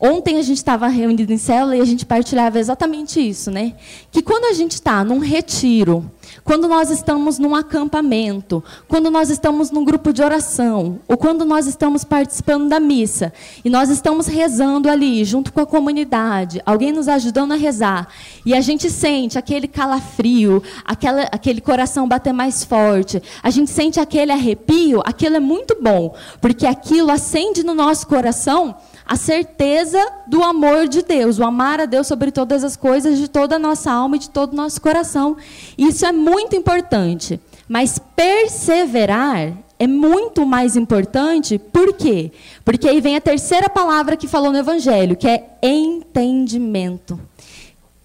Ontem 0.00 0.38
a 0.38 0.42
gente 0.42 0.56
estava 0.56 0.88
reunido 0.88 1.32
em 1.32 1.38
célula 1.38 1.76
e 1.76 1.80
a 1.80 1.84
gente 1.84 2.04
partilhava 2.04 2.58
exatamente 2.58 3.20
isso, 3.20 3.50
né? 3.50 3.74
Que 4.10 4.22
quando 4.22 4.46
a 4.46 4.52
gente 4.52 4.72
está 4.72 5.04
num 5.04 5.18
retiro, 5.18 6.10
quando 6.42 6.66
nós 6.66 6.90
estamos 6.90 7.38
num 7.38 7.54
acampamento, 7.54 8.62
quando 8.88 9.08
nós 9.08 9.30
estamos 9.30 9.70
num 9.70 9.84
grupo 9.84 10.12
de 10.12 10.20
oração, 10.20 10.98
ou 11.06 11.16
quando 11.16 11.44
nós 11.44 11.68
estamos 11.68 12.02
participando 12.02 12.68
da 12.68 12.80
missa, 12.80 13.32
e 13.64 13.70
nós 13.70 13.88
estamos 13.88 14.26
rezando 14.26 14.90
ali, 14.90 15.24
junto 15.24 15.52
com 15.52 15.60
a 15.60 15.66
comunidade, 15.66 16.60
alguém 16.66 16.90
nos 16.90 17.06
ajudando 17.06 17.52
a 17.52 17.56
rezar, 17.56 18.08
e 18.44 18.52
a 18.52 18.60
gente 18.60 18.90
sente 18.90 19.38
aquele 19.38 19.68
calafrio, 19.68 20.60
aquela, 20.84 21.22
aquele 21.30 21.60
coração 21.60 22.08
bater 22.08 22.32
mais 22.32 22.64
forte, 22.64 23.22
a 23.42 23.50
gente 23.50 23.70
sente 23.70 24.00
aquele 24.00 24.32
arrepio, 24.32 25.02
aquilo 25.04 25.36
é 25.36 25.40
muito 25.40 25.78
bom, 25.80 26.14
porque 26.40 26.66
aquilo 26.66 27.12
acende 27.12 27.62
no 27.62 27.74
nosso 27.74 28.08
coração 28.08 28.74
a 29.06 29.16
certeza 29.16 29.98
do 30.26 30.42
amor 30.42 30.88
de 30.88 31.02
Deus, 31.02 31.38
o 31.38 31.44
amar 31.44 31.80
a 31.80 31.86
Deus 31.86 32.06
sobre 32.06 32.30
todas 32.30 32.64
as 32.64 32.76
coisas, 32.76 33.18
de 33.18 33.28
toda 33.28 33.56
a 33.56 33.58
nossa 33.58 33.90
alma 33.90 34.16
e 34.16 34.18
de 34.18 34.30
todo 34.30 34.52
o 34.52 34.56
nosso 34.56 34.80
coração. 34.80 35.36
Isso 35.76 36.06
é 36.06 36.12
muito 36.12 36.56
importante. 36.56 37.38
Mas 37.68 37.98
perseverar 37.98 39.52
é 39.78 39.86
muito 39.86 40.46
mais 40.46 40.76
importante, 40.76 41.58
por 41.58 41.94
quê? 41.94 42.30
Porque 42.64 42.88
aí 42.88 43.00
vem 43.00 43.16
a 43.16 43.20
terceira 43.20 43.68
palavra 43.68 44.16
que 44.16 44.28
falou 44.28 44.52
no 44.52 44.58
Evangelho, 44.58 45.16
que 45.16 45.26
é 45.26 45.44
entendimento. 45.62 47.18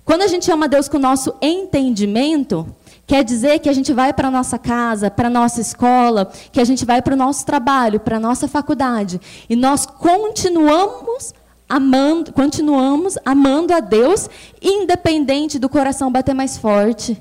Quando 0.04 0.24
a 0.24 0.28
gente 0.28 0.52
ama 0.52 0.68
Deus 0.68 0.88
com 0.88 0.98
o 0.98 1.02
nosso 1.02 1.34
entendimento, 1.42 2.66
Quer 3.10 3.24
dizer 3.24 3.58
que 3.58 3.68
a 3.68 3.74
gente 3.74 3.92
vai 3.92 4.14
para 4.14 4.28
a 4.28 4.32
nossa 4.32 4.60
casa, 4.60 5.10
para 5.10 5.30
a 5.30 5.32
nossa 5.32 5.60
escola, 5.60 6.32
que 6.52 6.62
a 6.62 6.64
gente 6.64 6.86
vai 6.86 7.02
para 7.02 7.16
o 7.16 7.18
nosso 7.18 7.44
trabalho, 7.44 8.00
para 8.00 8.18
a 8.18 8.20
nossa 8.20 8.48
faculdade. 8.48 9.20
E 9.50 9.56
nós 9.56 9.84
continuamos 9.84 11.34
amando, 11.68 12.32
continuamos 12.32 13.18
amando 13.26 13.74
a 13.74 13.80
Deus, 13.80 14.30
independente 14.62 15.58
do 15.58 15.68
coração 15.68 16.12
bater 16.12 16.36
mais 16.36 16.60
forte. 16.60 17.20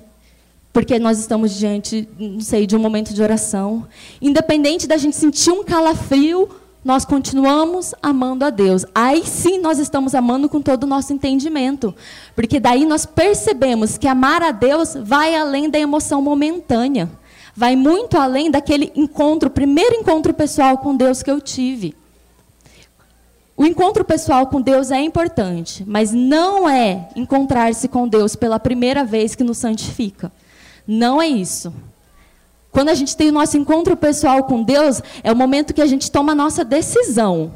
Porque 0.74 0.98
nós 0.98 1.18
estamos 1.18 1.54
diante, 1.54 2.06
não 2.18 2.42
sei, 2.42 2.66
de 2.66 2.76
um 2.76 2.80
momento 2.80 3.14
de 3.14 3.22
oração. 3.22 3.88
Independente 4.20 4.86
da 4.86 4.98
gente 4.98 5.16
sentir 5.16 5.52
um 5.52 5.64
calafrio 5.64 6.50
nós 6.84 7.04
continuamos 7.04 7.94
amando 8.02 8.44
a 8.44 8.50
Deus. 8.50 8.86
Aí 8.94 9.24
sim 9.26 9.58
nós 9.58 9.78
estamos 9.78 10.14
amando 10.14 10.48
com 10.48 10.60
todo 10.60 10.84
o 10.84 10.86
nosso 10.86 11.12
entendimento. 11.12 11.94
Porque 12.34 12.60
daí 12.60 12.86
nós 12.86 13.04
percebemos 13.04 13.98
que 13.98 14.06
amar 14.06 14.42
a 14.42 14.50
Deus 14.50 14.94
vai 14.94 15.34
além 15.34 15.68
da 15.68 15.78
emoção 15.78 16.22
momentânea. 16.22 17.10
Vai 17.54 17.74
muito 17.74 18.16
além 18.16 18.50
daquele 18.50 18.92
encontro, 18.94 19.50
primeiro 19.50 19.96
encontro 19.96 20.32
pessoal 20.32 20.78
com 20.78 20.96
Deus 20.96 21.22
que 21.22 21.30
eu 21.30 21.40
tive. 21.40 21.94
O 23.56 23.66
encontro 23.66 24.04
pessoal 24.04 24.46
com 24.46 24.60
Deus 24.60 24.92
é 24.92 25.00
importante, 25.00 25.82
mas 25.84 26.12
não 26.12 26.68
é 26.68 27.08
encontrar-se 27.16 27.88
com 27.88 28.06
Deus 28.06 28.36
pela 28.36 28.60
primeira 28.60 29.02
vez 29.02 29.34
que 29.34 29.42
nos 29.42 29.58
santifica. 29.58 30.30
Não 30.86 31.20
é 31.20 31.26
isso. 31.26 31.72
Quando 32.78 32.90
a 32.90 32.94
gente 32.94 33.16
tem 33.16 33.30
o 33.30 33.32
nosso 33.32 33.58
encontro 33.58 33.96
pessoal 33.96 34.44
com 34.44 34.62
Deus, 34.62 35.02
é 35.24 35.32
o 35.32 35.34
momento 35.34 35.74
que 35.74 35.82
a 35.82 35.86
gente 35.86 36.12
toma 36.12 36.30
a 36.30 36.34
nossa 36.36 36.64
decisão. 36.64 37.54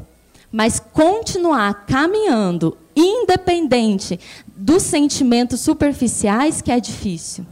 Mas 0.51 0.81
continuar 0.81 1.85
caminhando, 1.85 2.77
independente 2.93 4.19
dos 4.53 4.83
sentimentos 4.83 5.61
superficiais, 5.61 6.61
que 6.61 6.69
é 6.69 6.77
difícil. 6.77 7.45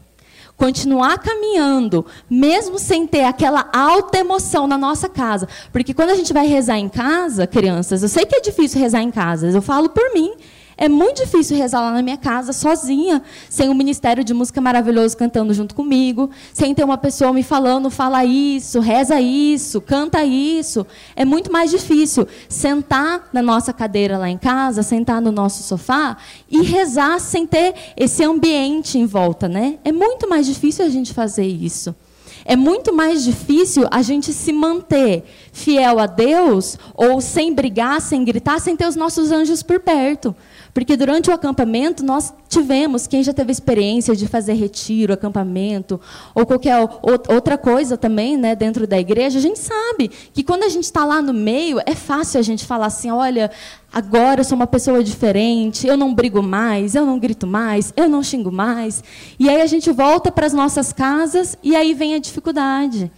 Continuar 0.57 1.19
caminhando, 1.19 2.05
mesmo 2.29 2.77
sem 2.77 3.07
ter 3.07 3.23
aquela 3.23 3.69
alta 3.71 4.17
emoção 4.17 4.67
na 4.67 4.77
nossa 4.77 5.07
casa. 5.07 5.47
Porque 5.71 5.93
quando 5.93 6.09
a 6.09 6.15
gente 6.15 6.33
vai 6.33 6.47
rezar 6.47 6.77
em 6.77 6.89
casa, 6.89 7.47
crianças, 7.47 8.03
eu 8.03 8.09
sei 8.09 8.25
que 8.25 8.35
é 8.35 8.41
difícil 8.41 8.81
rezar 8.81 9.01
em 9.01 9.11
casa, 9.11 9.47
eu 9.47 9.61
falo 9.61 9.87
por 9.87 10.13
mim. 10.13 10.33
É 10.81 10.89
muito 10.89 11.23
difícil 11.23 11.55
rezar 11.55 11.79
lá 11.79 11.91
na 11.91 12.01
minha 12.01 12.17
casa, 12.17 12.51
sozinha, 12.51 13.21
sem 13.47 13.69
um 13.69 13.73
ministério 13.75 14.23
de 14.23 14.33
música 14.33 14.59
maravilhoso 14.59 15.15
cantando 15.15 15.53
junto 15.53 15.75
comigo, 15.75 16.31
sem 16.51 16.73
ter 16.73 16.83
uma 16.83 16.97
pessoa 16.97 17.31
me 17.31 17.43
falando, 17.43 17.91
fala 17.91 18.25
isso, 18.25 18.79
reza 18.79 19.21
isso, 19.21 19.79
canta 19.79 20.23
isso. 20.23 20.83
É 21.15 21.23
muito 21.23 21.51
mais 21.51 21.69
difícil 21.69 22.27
sentar 22.49 23.29
na 23.31 23.43
nossa 23.43 23.71
cadeira 23.71 24.17
lá 24.17 24.27
em 24.27 24.39
casa, 24.39 24.81
sentar 24.81 25.21
no 25.21 25.31
nosso 25.31 25.61
sofá 25.61 26.17
e 26.49 26.63
rezar 26.63 27.19
sem 27.19 27.45
ter 27.45 27.75
esse 27.95 28.23
ambiente 28.23 28.97
em 28.97 29.05
volta, 29.05 29.47
né? 29.47 29.77
É 29.83 29.91
muito 29.91 30.27
mais 30.27 30.47
difícil 30.47 30.83
a 30.83 30.89
gente 30.89 31.13
fazer 31.13 31.45
isso. 31.45 31.95
É 32.43 32.55
muito 32.55 32.93
mais 32.93 33.23
difícil 33.23 33.87
a 33.91 34.01
gente 34.01 34.33
se 34.33 34.51
manter 34.51 35.23
fiel 35.53 35.99
a 35.99 36.07
Deus 36.07 36.77
ou 36.95 37.21
sem 37.21 37.53
brigar, 37.53 38.01
sem 38.01 38.25
gritar, 38.25 38.59
sem 38.59 38.75
ter 38.75 38.87
os 38.87 38.95
nossos 38.95 39.31
anjos 39.31 39.61
por 39.61 39.79
perto. 39.79 40.35
Porque 40.73 40.95
durante 40.95 41.29
o 41.29 41.33
acampamento 41.33 42.03
nós 42.03 42.33
tivemos, 42.47 43.07
quem 43.07 43.23
já 43.23 43.33
teve 43.33 43.51
experiência 43.51 44.15
de 44.15 44.27
fazer 44.27 44.53
retiro, 44.53 45.13
acampamento, 45.13 45.99
ou 46.33 46.45
qualquer 46.45 46.75
outra 47.01 47.57
coisa 47.57 47.97
também 47.97 48.37
né, 48.37 48.55
dentro 48.55 48.87
da 48.87 48.99
igreja, 48.99 49.39
a 49.39 49.41
gente 49.41 49.59
sabe 49.59 50.09
que 50.33 50.43
quando 50.43 50.63
a 50.63 50.69
gente 50.69 50.85
está 50.85 51.03
lá 51.03 51.21
no 51.21 51.33
meio, 51.33 51.79
é 51.85 51.95
fácil 51.95 52.39
a 52.39 52.43
gente 52.43 52.65
falar 52.65 52.85
assim: 52.87 53.11
olha, 53.11 53.51
agora 53.91 54.41
eu 54.41 54.45
sou 54.45 54.55
uma 54.55 54.67
pessoa 54.67 55.03
diferente, 55.03 55.87
eu 55.87 55.97
não 55.97 56.13
brigo 56.13 56.41
mais, 56.41 56.95
eu 56.95 57.05
não 57.05 57.19
grito 57.19 57.45
mais, 57.45 57.93
eu 57.97 58.07
não 58.07 58.23
xingo 58.23 58.51
mais. 58.51 59.03
E 59.37 59.49
aí 59.49 59.61
a 59.61 59.67
gente 59.67 59.91
volta 59.91 60.31
para 60.31 60.45
as 60.45 60.53
nossas 60.53 60.93
casas 60.93 61.57
e 61.61 61.75
aí 61.75 61.93
vem 61.93 62.15
a 62.15 62.19
dificuldade. 62.19 63.11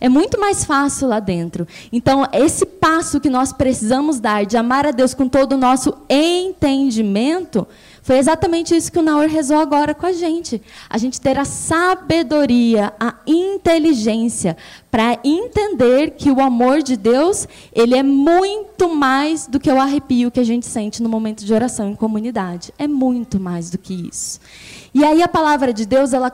É 0.00 0.08
muito 0.08 0.40
mais 0.40 0.64
fácil 0.64 1.08
lá 1.08 1.20
dentro. 1.20 1.68
Então, 1.92 2.26
esse 2.32 2.64
passo 2.64 3.20
que 3.20 3.28
nós 3.28 3.52
precisamos 3.52 4.18
dar 4.18 4.46
de 4.46 4.56
amar 4.56 4.86
a 4.86 4.90
Deus 4.92 5.12
com 5.12 5.28
todo 5.28 5.52
o 5.52 5.58
nosso 5.58 5.92
entendimento, 6.08 7.68
foi 8.02 8.16
exatamente 8.16 8.74
isso 8.74 8.90
que 8.90 8.98
o 8.98 9.02
Naor 9.02 9.28
rezou 9.28 9.58
agora 9.58 9.94
com 9.94 10.06
a 10.06 10.12
gente. 10.12 10.62
A 10.88 10.96
gente 10.96 11.20
ter 11.20 11.38
a 11.38 11.44
sabedoria, 11.44 12.94
a 12.98 13.14
inteligência 13.26 14.56
para 14.90 15.18
entender 15.22 16.12
que 16.12 16.30
o 16.30 16.40
amor 16.40 16.82
de 16.82 16.96
Deus, 16.96 17.46
ele 17.72 17.94
é 17.94 18.02
muito 18.02 18.88
mais 18.88 19.46
do 19.46 19.60
que 19.60 19.70
o 19.70 19.78
arrepio 19.78 20.30
que 20.30 20.40
a 20.40 20.44
gente 20.44 20.66
sente 20.66 21.02
no 21.02 21.10
momento 21.10 21.44
de 21.44 21.52
oração 21.52 21.90
em 21.90 21.94
comunidade. 21.94 22.72
É 22.78 22.88
muito 22.88 23.38
mais 23.38 23.68
do 23.68 23.76
que 23.76 24.08
isso. 24.08 24.40
E 24.94 25.04
aí 25.04 25.22
a 25.22 25.28
palavra 25.28 25.74
de 25.74 25.84
Deus, 25.84 26.14
ela 26.14 26.32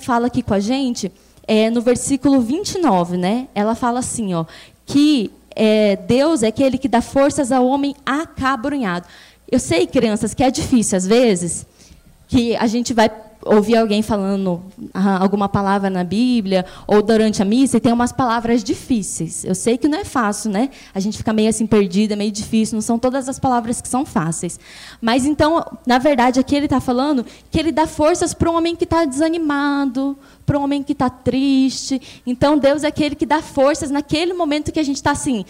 fala 0.00 0.26
aqui 0.26 0.42
com 0.42 0.52
a 0.52 0.60
gente 0.60 1.10
é, 1.46 1.70
no 1.70 1.80
versículo 1.80 2.40
29, 2.40 3.16
né, 3.16 3.48
ela 3.54 3.74
fala 3.74 4.00
assim, 4.00 4.34
ó, 4.34 4.44
que 4.86 5.30
é, 5.54 5.96
Deus 5.96 6.42
é 6.42 6.48
aquele 6.48 6.78
que 6.78 6.88
dá 6.88 7.00
forças 7.00 7.52
ao 7.52 7.66
homem 7.66 7.94
acabrunhado. 8.04 9.06
Eu 9.50 9.58
sei, 9.58 9.86
crianças, 9.86 10.34
que 10.34 10.42
é 10.42 10.50
difícil 10.50 10.96
às 10.96 11.06
vezes, 11.06 11.66
que 12.26 12.56
a 12.56 12.66
gente 12.66 12.92
vai 12.92 13.10
ouvir 13.44 13.76
alguém 13.76 14.02
falando 14.02 14.62
ah, 14.92 15.18
alguma 15.22 15.48
palavra 15.48 15.90
na 15.90 16.02
Bíblia 16.02 16.64
ou 16.86 17.02
durante 17.02 17.42
a 17.42 17.44
missa 17.44 17.76
e 17.76 17.80
tem 17.80 17.92
umas 17.92 18.12
palavras 18.12 18.64
difíceis. 18.64 19.44
Eu 19.44 19.54
sei 19.54 19.76
que 19.76 19.86
não 19.86 19.98
é 19.98 20.04
fácil, 20.04 20.50
né? 20.50 20.70
A 20.94 21.00
gente 21.00 21.18
fica 21.18 21.32
meio 21.32 21.48
assim 21.48 21.66
perdida, 21.66 22.16
meio 22.16 22.32
difícil. 22.32 22.74
Não 22.76 22.82
são 22.82 22.98
todas 22.98 23.28
as 23.28 23.38
palavras 23.38 23.80
que 23.80 23.88
são 23.88 24.04
fáceis. 24.04 24.58
Mas 25.00 25.26
então, 25.26 25.64
na 25.86 25.98
verdade, 25.98 26.40
aqui 26.40 26.56
ele 26.56 26.66
está 26.66 26.80
falando 26.80 27.24
que 27.50 27.58
ele 27.58 27.70
dá 27.70 27.86
forças 27.86 28.32
para 28.32 28.50
um 28.50 28.56
homem 28.56 28.74
que 28.74 28.84
está 28.84 29.04
desanimado, 29.04 30.16
para 30.46 30.58
um 30.58 30.62
homem 30.62 30.82
que 30.82 30.92
está 30.92 31.10
triste. 31.10 32.00
Então, 32.26 32.58
Deus 32.58 32.84
é 32.84 32.88
aquele 32.88 33.14
que 33.14 33.26
dá 33.26 33.42
forças 33.42 33.90
naquele 33.90 34.32
momento 34.32 34.72
que 34.72 34.80
a 34.80 34.84
gente 34.84 34.96
está 34.96 35.10
assim, 35.10 35.44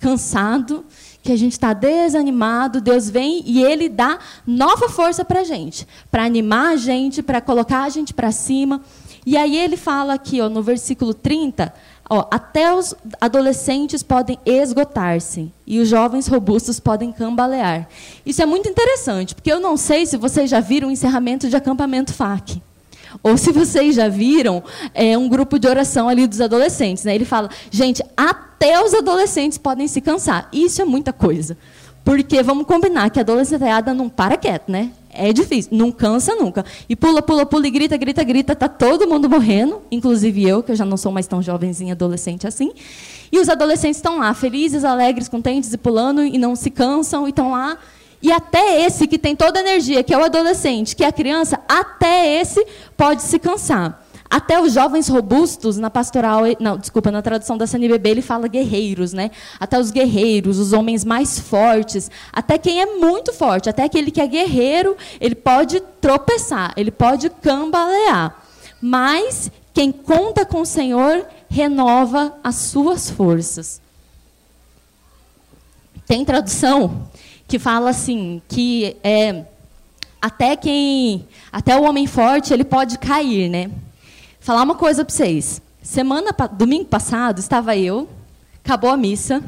cansado 0.00 0.84
que 1.24 1.32
a 1.32 1.36
gente 1.36 1.52
está 1.52 1.72
desanimado, 1.72 2.82
Deus 2.82 3.08
vem 3.08 3.42
e 3.46 3.64
Ele 3.64 3.88
dá 3.88 4.18
nova 4.46 4.90
força 4.90 5.24
para 5.24 5.40
a 5.40 5.44
gente, 5.44 5.88
para 6.10 6.22
animar 6.22 6.74
a 6.74 6.76
gente, 6.76 7.22
para 7.22 7.40
colocar 7.40 7.84
a 7.84 7.88
gente 7.88 8.12
para 8.12 8.30
cima. 8.30 8.82
E 9.26 9.34
aí 9.38 9.56
ele 9.56 9.74
fala 9.74 10.12
aqui, 10.12 10.42
ó, 10.42 10.50
no 10.50 10.62
versículo 10.62 11.14
30, 11.14 11.72
ó, 12.10 12.26
até 12.30 12.74
os 12.74 12.94
adolescentes 13.18 14.02
podem 14.02 14.38
esgotar-se 14.44 15.50
e 15.66 15.80
os 15.80 15.88
jovens 15.88 16.26
robustos 16.26 16.78
podem 16.78 17.10
cambalear. 17.10 17.88
Isso 18.26 18.42
é 18.42 18.46
muito 18.46 18.68
interessante, 18.68 19.34
porque 19.34 19.50
eu 19.50 19.58
não 19.58 19.78
sei 19.78 20.04
se 20.04 20.18
vocês 20.18 20.50
já 20.50 20.60
viram 20.60 20.88
o 20.88 20.90
encerramento 20.90 21.48
de 21.48 21.56
acampamento 21.56 22.12
FAC. 22.12 22.60
Ou 23.22 23.36
se 23.36 23.52
vocês 23.52 23.94
já 23.94 24.08
viram 24.08 24.62
é, 24.92 25.16
um 25.16 25.28
grupo 25.28 25.58
de 25.58 25.68
oração 25.68 26.08
ali 26.08 26.26
dos 26.26 26.40
adolescentes. 26.40 27.04
Né? 27.04 27.14
Ele 27.14 27.24
fala, 27.24 27.48
gente, 27.70 28.02
até 28.16 28.82
os 28.82 28.94
adolescentes 28.94 29.58
podem 29.58 29.86
se 29.88 30.00
cansar. 30.00 30.48
Isso 30.52 30.80
é 30.82 30.84
muita 30.84 31.12
coisa. 31.12 31.56
Porque 32.04 32.42
vamos 32.42 32.66
combinar 32.66 33.08
que 33.10 33.18
a 33.18 33.22
adolescenteada 33.22 33.94
não 33.94 34.10
para 34.10 34.36
quieto, 34.36 34.70
né? 34.70 34.90
É 35.10 35.32
difícil, 35.32 35.70
não 35.74 35.90
cansa 35.90 36.34
nunca. 36.34 36.64
E 36.88 36.94
pula, 36.94 37.22
pula, 37.22 37.46
pula, 37.46 37.66
e 37.66 37.70
grita, 37.70 37.96
grita, 37.96 38.22
grita, 38.22 38.54
tá 38.54 38.68
todo 38.68 39.08
mundo 39.08 39.30
morrendo, 39.30 39.80
inclusive 39.90 40.46
eu, 40.46 40.62
que 40.62 40.72
eu 40.72 40.76
já 40.76 40.84
não 40.84 40.96
sou 40.96 41.10
mais 41.12 41.26
tão 41.26 41.40
jovenzinha 41.40 41.94
adolescente 41.94 42.46
assim. 42.46 42.72
E 43.32 43.38
os 43.38 43.48
adolescentes 43.48 43.96
estão 43.96 44.18
lá, 44.18 44.34
felizes, 44.34 44.84
alegres, 44.84 45.28
contentes 45.28 45.72
e 45.72 45.78
pulando, 45.78 46.22
e 46.22 46.36
não 46.36 46.54
se 46.54 46.68
cansam, 46.68 47.26
e 47.26 47.30
estão 47.30 47.52
lá 47.52 47.78
E 48.24 48.32
até 48.32 48.80
esse 48.80 49.06
que 49.06 49.18
tem 49.18 49.36
toda 49.36 49.58
a 49.58 49.62
energia, 49.62 50.02
que 50.02 50.14
é 50.14 50.16
o 50.16 50.24
adolescente, 50.24 50.96
que 50.96 51.04
é 51.04 51.08
a 51.08 51.12
criança, 51.12 51.60
até 51.68 52.40
esse 52.40 52.66
pode 52.96 53.20
se 53.20 53.38
cansar. 53.38 54.02
Até 54.30 54.58
os 54.58 54.72
jovens 54.72 55.08
robustos, 55.08 55.76
na 55.76 55.90
pastoral, 55.90 56.40
não, 56.58 56.78
desculpa, 56.78 57.10
na 57.10 57.20
tradução 57.20 57.58
da 57.58 57.66
CNBB, 57.66 58.08
ele 58.08 58.22
fala 58.22 58.48
guerreiros, 58.48 59.12
né? 59.12 59.30
Até 59.60 59.78
os 59.78 59.90
guerreiros, 59.90 60.58
os 60.58 60.72
homens 60.72 61.04
mais 61.04 61.38
fortes, 61.38 62.10
até 62.32 62.56
quem 62.56 62.80
é 62.80 62.86
muito 62.96 63.30
forte, 63.30 63.68
até 63.68 63.84
aquele 63.84 64.10
que 64.10 64.22
é 64.22 64.26
guerreiro, 64.26 64.96
ele 65.20 65.34
pode 65.34 65.78
tropeçar, 66.00 66.72
ele 66.78 66.90
pode 66.90 67.28
cambalear. 67.28 68.42
Mas 68.80 69.50
quem 69.74 69.92
conta 69.92 70.46
com 70.46 70.62
o 70.62 70.66
Senhor 70.66 71.26
renova 71.50 72.32
as 72.42 72.54
suas 72.54 73.10
forças. 73.10 73.82
Tem 76.06 76.24
tradução 76.24 77.06
que 77.54 77.58
fala 77.60 77.90
assim, 77.90 78.42
que 78.48 78.96
é, 79.04 79.44
até 80.20 80.56
quem, 80.56 81.24
até 81.52 81.76
o 81.76 81.84
homem 81.84 82.04
forte, 82.04 82.52
ele 82.52 82.64
pode 82.64 82.98
cair, 82.98 83.48
né? 83.48 83.70
Falar 84.40 84.64
uma 84.64 84.74
coisa 84.74 85.04
para 85.04 85.14
vocês. 85.14 85.62
Semana, 85.80 86.34
domingo 86.50 86.86
passado, 86.86 87.38
estava 87.38 87.76
eu, 87.76 88.08
acabou 88.64 88.90
a 88.90 88.96
missa, 88.96 89.40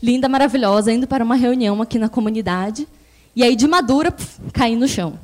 linda, 0.00 0.28
maravilhosa, 0.28 0.92
indo 0.92 1.08
para 1.08 1.24
uma 1.24 1.34
reunião 1.34 1.82
aqui 1.82 1.98
na 1.98 2.08
comunidade, 2.08 2.86
e 3.34 3.42
aí 3.42 3.56
de 3.56 3.66
madura, 3.66 4.12
puf, 4.12 4.38
caí 4.52 4.76
no 4.76 4.86
chão. 4.86 5.18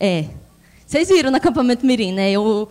É. 0.00 0.24
Vocês 0.84 1.06
viram 1.08 1.30
no 1.30 1.36
acampamento 1.36 1.86
Mirim, 1.86 2.12
né? 2.14 2.32
Eu, 2.32 2.68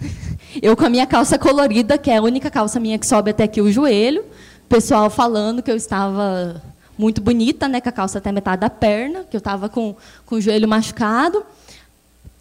eu 0.62 0.74
com 0.74 0.86
a 0.86 0.88
minha 0.88 1.06
calça 1.06 1.38
colorida, 1.38 1.98
que 1.98 2.10
é 2.10 2.16
a 2.16 2.22
única 2.22 2.50
calça 2.50 2.80
minha 2.80 2.98
que 2.98 3.06
sobe 3.06 3.32
até 3.32 3.44
aqui 3.44 3.60
o 3.60 3.70
joelho, 3.70 4.24
pessoal 4.70 5.10
falando 5.10 5.62
que 5.62 5.70
eu 5.70 5.76
estava 5.76 6.62
muito 7.00 7.22
bonita, 7.22 7.66
né, 7.66 7.80
com 7.80 7.88
a 7.88 7.92
calça 7.92 8.18
até 8.18 8.30
metade 8.30 8.60
da 8.60 8.68
perna, 8.68 9.24
que 9.24 9.34
eu 9.34 9.38
estava 9.38 9.70
com, 9.70 9.96
com 10.26 10.34
o 10.34 10.40
joelho 10.40 10.68
machucado. 10.68 11.42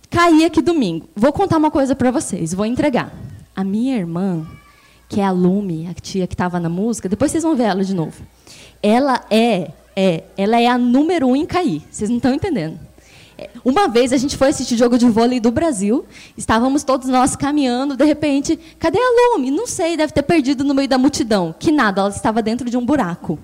Caí 0.10 0.44
aqui 0.44 0.62
domingo. 0.62 1.08
Vou 1.16 1.32
contar 1.32 1.58
uma 1.58 1.72
coisa 1.72 1.96
para 1.96 2.12
vocês, 2.12 2.54
vou 2.54 2.66
entregar. 2.66 3.14
A 3.56 3.64
minha 3.64 3.96
irmã, 3.96 4.46
que 5.08 5.22
é 5.22 5.24
a 5.24 5.32
Lume, 5.32 5.88
a 5.90 5.94
tia 5.94 6.28
que 6.28 6.34
estava 6.34 6.60
na 6.60 6.68
música, 6.68 7.08
depois 7.08 7.32
vocês 7.32 7.44
vão 7.44 7.56
ver 7.56 7.64
ela 7.64 7.84
de 7.86 7.96
novo. 7.96 8.22
Ela 8.84 9.24
é, 9.30 9.72
é, 9.96 10.24
ela 10.38 10.60
é 10.60 10.68
a 10.68 10.78
número 10.78 11.28
um 11.28 11.36
em 11.36 11.46
cair. 11.46 11.82
Vocês 11.90 12.10
não 12.10 12.18
estão 12.18 12.34
entendendo. 12.34 12.78
É, 13.38 13.50
uma 13.64 13.88
vez 13.88 14.12
a 14.12 14.18
gente 14.18 14.36
foi 14.36 14.50
assistir 14.50 14.76
jogo 14.76 14.98
de 14.98 15.06
vôlei 15.08 15.40
do 15.40 15.52
Brasil, 15.52 16.06
estávamos 16.36 16.84
todos 16.84 17.08
nós 17.08 17.38
caminhando, 17.38 17.96
de 17.96 18.04
repente, 18.04 18.60
cadê 18.78 19.00
a 19.00 19.34
Lume? 19.34 19.52
Não 19.52 19.66
sei, 19.66 19.96
deve 19.96 20.12
ter 20.12 20.24
perdido 20.24 20.66
no 20.66 20.74
meio 20.74 20.90
da 20.90 20.98
multidão. 20.98 21.56
Que 21.58 21.72
nada, 21.72 22.02
ela 22.02 22.10
estava 22.10 22.42
dentro 22.42 22.70
de 22.70 22.76
um 22.76 22.86
buraco. 22.86 23.40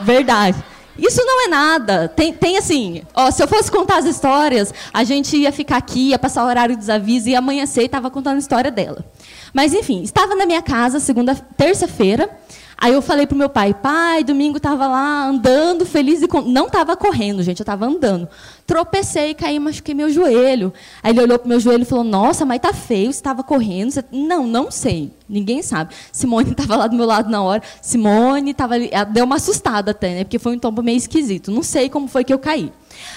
Verdade. 0.00 0.62
Isso 0.98 1.22
não 1.24 1.44
é 1.44 1.48
nada. 1.48 2.08
Tem, 2.08 2.32
tem 2.32 2.56
assim, 2.56 3.02
ó, 3.14 3.30
se 3.30 3.42
eu 3.42 3.48
fosse 3.48 3.70
contar 3.70 3.98
as 3.98 4.06
histórias, 4.06 4.72
a 4.92 5.04
gente 5.04 5.36
ia 5.36 5.52
ficar 5.52 5.76
aqui, 5.76 6.10
ia 6.10 6.18
passar 6.18 6.44
o 6.44 6.46
horário 6.46 6.76
dos 6.76 6.88
avisos, 6.88 7.28
ia 7.28 7.38
amanhecer 7.38 7.82
e 7.82 7.86
estava 7.86 8.10
contando 8.10 8.36
a 8.36 8.38
história 8.38 8.70
dela. 8.70 9.04
Mas, 9.52 9.74
enfim, 9.74 10.02
estava 10.02 10.34
na 10.34 10.46
minha 10.46 10.62
casa, 10.62 10.98
segunda, 10.98 11.34
terça-feira, 11.34 12.30
Aí 12.78 12.92
eu 12.92 13.00
falei 13.00 13.26
pro 13.26 13.36
meu 13.36 13.48
pai, 13.48 13.72
pai, 13.72 14.22
domingo 14.22 14.58
estava 14.58 14.86
lá 14.86 15.26
andando, 15.26 15.86
feliz 15.86 16.20
e 16.20 16.28
não 16.44 16.66
estava 16.66 16.94
correndo, 16.94 17.42
gente, 17.42 17.60
eu 17.60 17.64
estava 17.64 17.86
andando. 17.86 18.28
Tropecei, 18.66 19.32
caí, 19.32 19.58
machuquei 19.58 19.94
meu 19.94 20.10
joelho. 20.10 20.72
Aí 21.02 21.10
ele 21.10 21.22
olhou 21.22 21.38
pro 21.38 21.48
meu 21.48 21.58
joelho 21.58 21.82
e 21.82 21.86
falou: 21.86 22.04
"Nossa, 22.04 22.44
mas 22.44 22.60
tá 22.60 22.74
feio, 22.74 23.06
você 23.06 23.18
estava 23.18 23.42
correndo". 23.42 23.92
Você... 23.92 24.04
Não, 24.12 24.46
não 24.46 24.70
sei. 24.70 25.10
Ninguém 25.26 25.62
sabe. 25.62 25.94
Simone 26.12 26.50
estava 26.52 26.76
lá 26.76 26.86
do 26.86 26.96
meu 26.96 27.06
lado 27.06 27.30
na 27.30 27.42
hora. 27.42 27.62
Simone 27.80 28.50
estava 28.50 28.74
ali, 28.74 28.90
deu 29.10 29.24
uma 29.24 29.36
assustada 29.36 29.92
até, 29.92 30.14
né? 30.14 30.24
Porque 30.24 30.38
foi 30.38 30.54
um 30.54 30.58
tombo 30.58 30.82
meio 30.82 30.98
esquisito. 30.98 31.50
Não 31.50 31.62
sei 31.62 31.88
como 31.88 32.08
foi 32.08 32.24
que 32.24 32.32
eu 32.32 32.38
caí. 32.38 32.70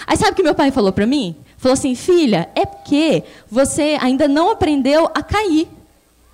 Aí 0.06 0.16
sabe 0.16 0.32
o 0.32 0.34
que 0.34 0.42
meu 0.42 0.54
pai 0.54 0.70
falou 0.70 0.92
para 0.92 1.06
mim? 1.06 1.36
Falou 1.58 1.74
assim: 1.74 1.94
"Filha, 1.94 2.48
é 2.54 2.64
porque 2.64 3.24
você 3.50 3.98
ainda 4.00 4.26
não 4.26 4.50
aprendeu 4.50 5.10
a 5.14 5.22
cair". 5.22 5.68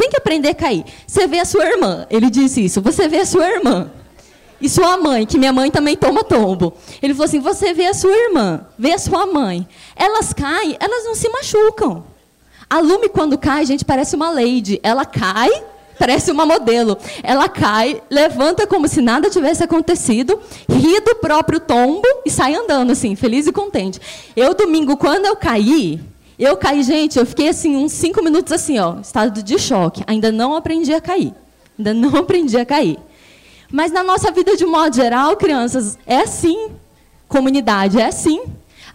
Tem 0.06 0.10
que 0.12 0.18
aprender 0.18 0.50
a 0.50 0.54
cair. 0.54 0.84
Você 1.04 1.26
vê 1.26 1.40
a 1.40 1.44
sua 1.44 1.66
irmã, 1.66 2.06
ele 2.08 2.30
disse 2.30 2.64
isso. 2.64 2.80
Você 2.80 3.08
vê 3.08 3.18
a 3.18 3.26
sua 3.26 3.44
irmã. 3.50 3.90
E 4.60 4.68
sua 4.68 4.96
mãe, 4.96 5.26
que 5.26 5.36
minha 5.36 5.52
mãe 5.52 5.68
também 5.68 5.96
toma 5.96 6.22
tombo. 6.22 6.74
Ele 7.02 7.12
falou 7.12 7.24
assim: 7.24 7.40
você 7.40 7.74
vê 7.74 7.86
a 7.86 7.92
sua 7.92 8.12
irmã, 8.12 8.64
vê 8.78 8.92
a 8.92 8.98
sua 8.98 9.26
mãe. 9.26 9.66
Elas 9.96 10.32
caem, 10.32 10.76
elas 10.78 11.04
não 11.04 11.16
se 11.16 11.28
machucam. 11.28 12.04
A 12.70 12.78
Lume, 12.78 13.08
quando 13.08 13.36
cai, 13.36 13.66
gente, 13.66 13.84
parece 13.84 14.14
uma 14.14 14.30
lady. 14.30 14.78
Ela 14.80 15.04
cai, 15.04 15.50
parece 15.98 16.30
uma 16.30 16.46
modelo. 16.46 16.96
Ela 17.24 17.48
cai, 17.48 18.00
levanta 18.08 18.64
como 18.64 18.86
se 18.86 19.02
nada 19.02 19.28
tivesse 19.28 19.64
acontecido, 19.64 20.38
ri 20.70 21.00
do 21.00 21.16
próprio 21.16 21.58
tombo 21.58 22.06
e 22.24 22.30
sai 22.30 22.54
andando, 22.54 22.92
assim, 22.92 23.16
feliz 23.16 23.48
e 23.48 23.52
contente. 23.52 24.00
Eu, 24.36 24.54
domingo, 24.54 24.96
quando 24.96 25.26
eu 25.26 25.34
caí, 25.34 26.00
eu 26.38 26.56
caí, 26.56 26.82
gente, 26.82 27.18
eu 27.18 27.24
fiquei 27.24 27.48
assim, 27.48 27.76
uns 27.76 27.92
cinco 27.92 28.22
minutos 28.22 28.52
assim, 28.52 28.78
ó, 28.78 29.00
estado 29.00 29.42
de 29.42 29.58
choque. 29.58 30.02
Ainda 30.06 30.30
não 30.30 30.54
aprendi 30.54 30.92
a 30.92 31.00
cair. 31.00 31.32
Ainda 31.78 31.94
não 31.94 32.16
aprendi 32.20 32.58
a 32.58 32.64
cair. 32.64 32.98
Mas 33.70 33.90
na 33.90 34.04
nossa 34.04 34.30
vida, 34.30 34.56
de 34.56 34.64
modo 34.64 34.94
geral, 34.94 35.36
crianças, 35.36 35.98
é 36.06 36.18
assim. 36.18 36.70
Comunidade, 37.28 38.00
é 38.00 38.06
assim. 38.06 38.42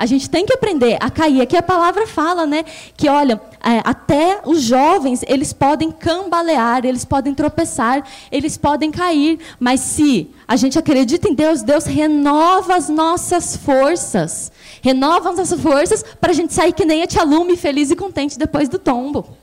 A 0.02 0.08
gente 0.08 0.28
tem 0.28 0.48
que 0.48 0.52
aprender 0.52 0.98
a 1.00 1.12
cair. 1.12 1.42
Aqui 1.42 1.56
a 1.56 1.62
palavra 1.62 2.08
fala, 2.08 2.48
né? 2.48 2.66
Que, 2.98 3.08
olha, 3.08 3.40
é, 3.64 3.84
até 3.84 4.42
os 4.44 4.64
jovens, 4.64 5.24
eles 5.28 5.54
podem 5.54 5.92
cambalear, 5.92 6.84
eles 6.88 7.06
podem 7.06 7.36
tropeçar, 7.36 8.04
eles 8.32 8.58
podem 8.58 8.90
cair. 8.90 9.38
Mas 9.60 9.80
se 9.82 10.28
a 10.48 10.56
gente 10.56 10.80
acredita 10.80 11.30
em 11.30 11.36
Deus, 11.36 11.62
Deus 11.62 11.86
renova 11.86 12.74
as 12.74 12.90
nossas 12.90 13.56
forças. 13.56 14.52
Renova 14.82 15.30
as 15.30 15.38
nossas 15.38 15.62
forças 15.62 16.04
para 16.20 16.32
a 16.32 16.34
gente 16.34 16.52
sair 16.52 16.74
que 16.74 16.84
nem 16.84 17.04
a 17.04 17.06
tia 17.06 17.22
Lume, 17.22 17.56
feliz 17.56 17.92
e 17.92 17.96
contente 17.96 18.40
depois 18.40 18.68
do 18.68 18.80
tombo. 18.80 19.38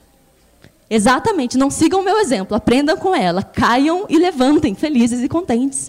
Exatamente. 0.91 1.57
Não 1.57 1.71
sigam 1.71 2.01
o 2.01 2.05
meu 2.05 2.19
exemplo. 2.19 2.57
Aprendam 2.57 2.97
com 2.97 3.15
ela. 3.15 3.45
Caiam 3.45 4.07
e 4.09 4.19
levantem, 4.19 4.75
felizes 4.75 5.23
e 5.23 5.29
contentes. 5.29 5.89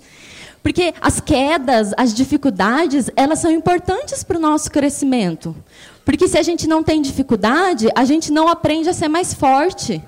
Porque 0.61 0.93
as 0.99 1.19
quedas, 1.19 1.93
as 1.97 2.13
dificuldades, 2.13 3.09
elas 3.15 3.39
são 3.39 3.51
importantes 3.51 4.23
para 4.23 4.37
o 4.37 4.41
nosso 4.41 4.69
crescimento. 4.69 5.55
Porque 6.03 6.27
se 6.27 6.37
a 6.37 6.43
gente 6.43 6.67
não 6.67 6.83
tem 6.83 7.01
dificuldade, 7.01 7.87
a 7.95 8.03
gente 8.03 8.31
não 8.31 8.47
aprende 8.47 8.89
a 8.89 8.93
ser 8.93 9.07
mais 9.07 9.33
forte. 9.33 10.03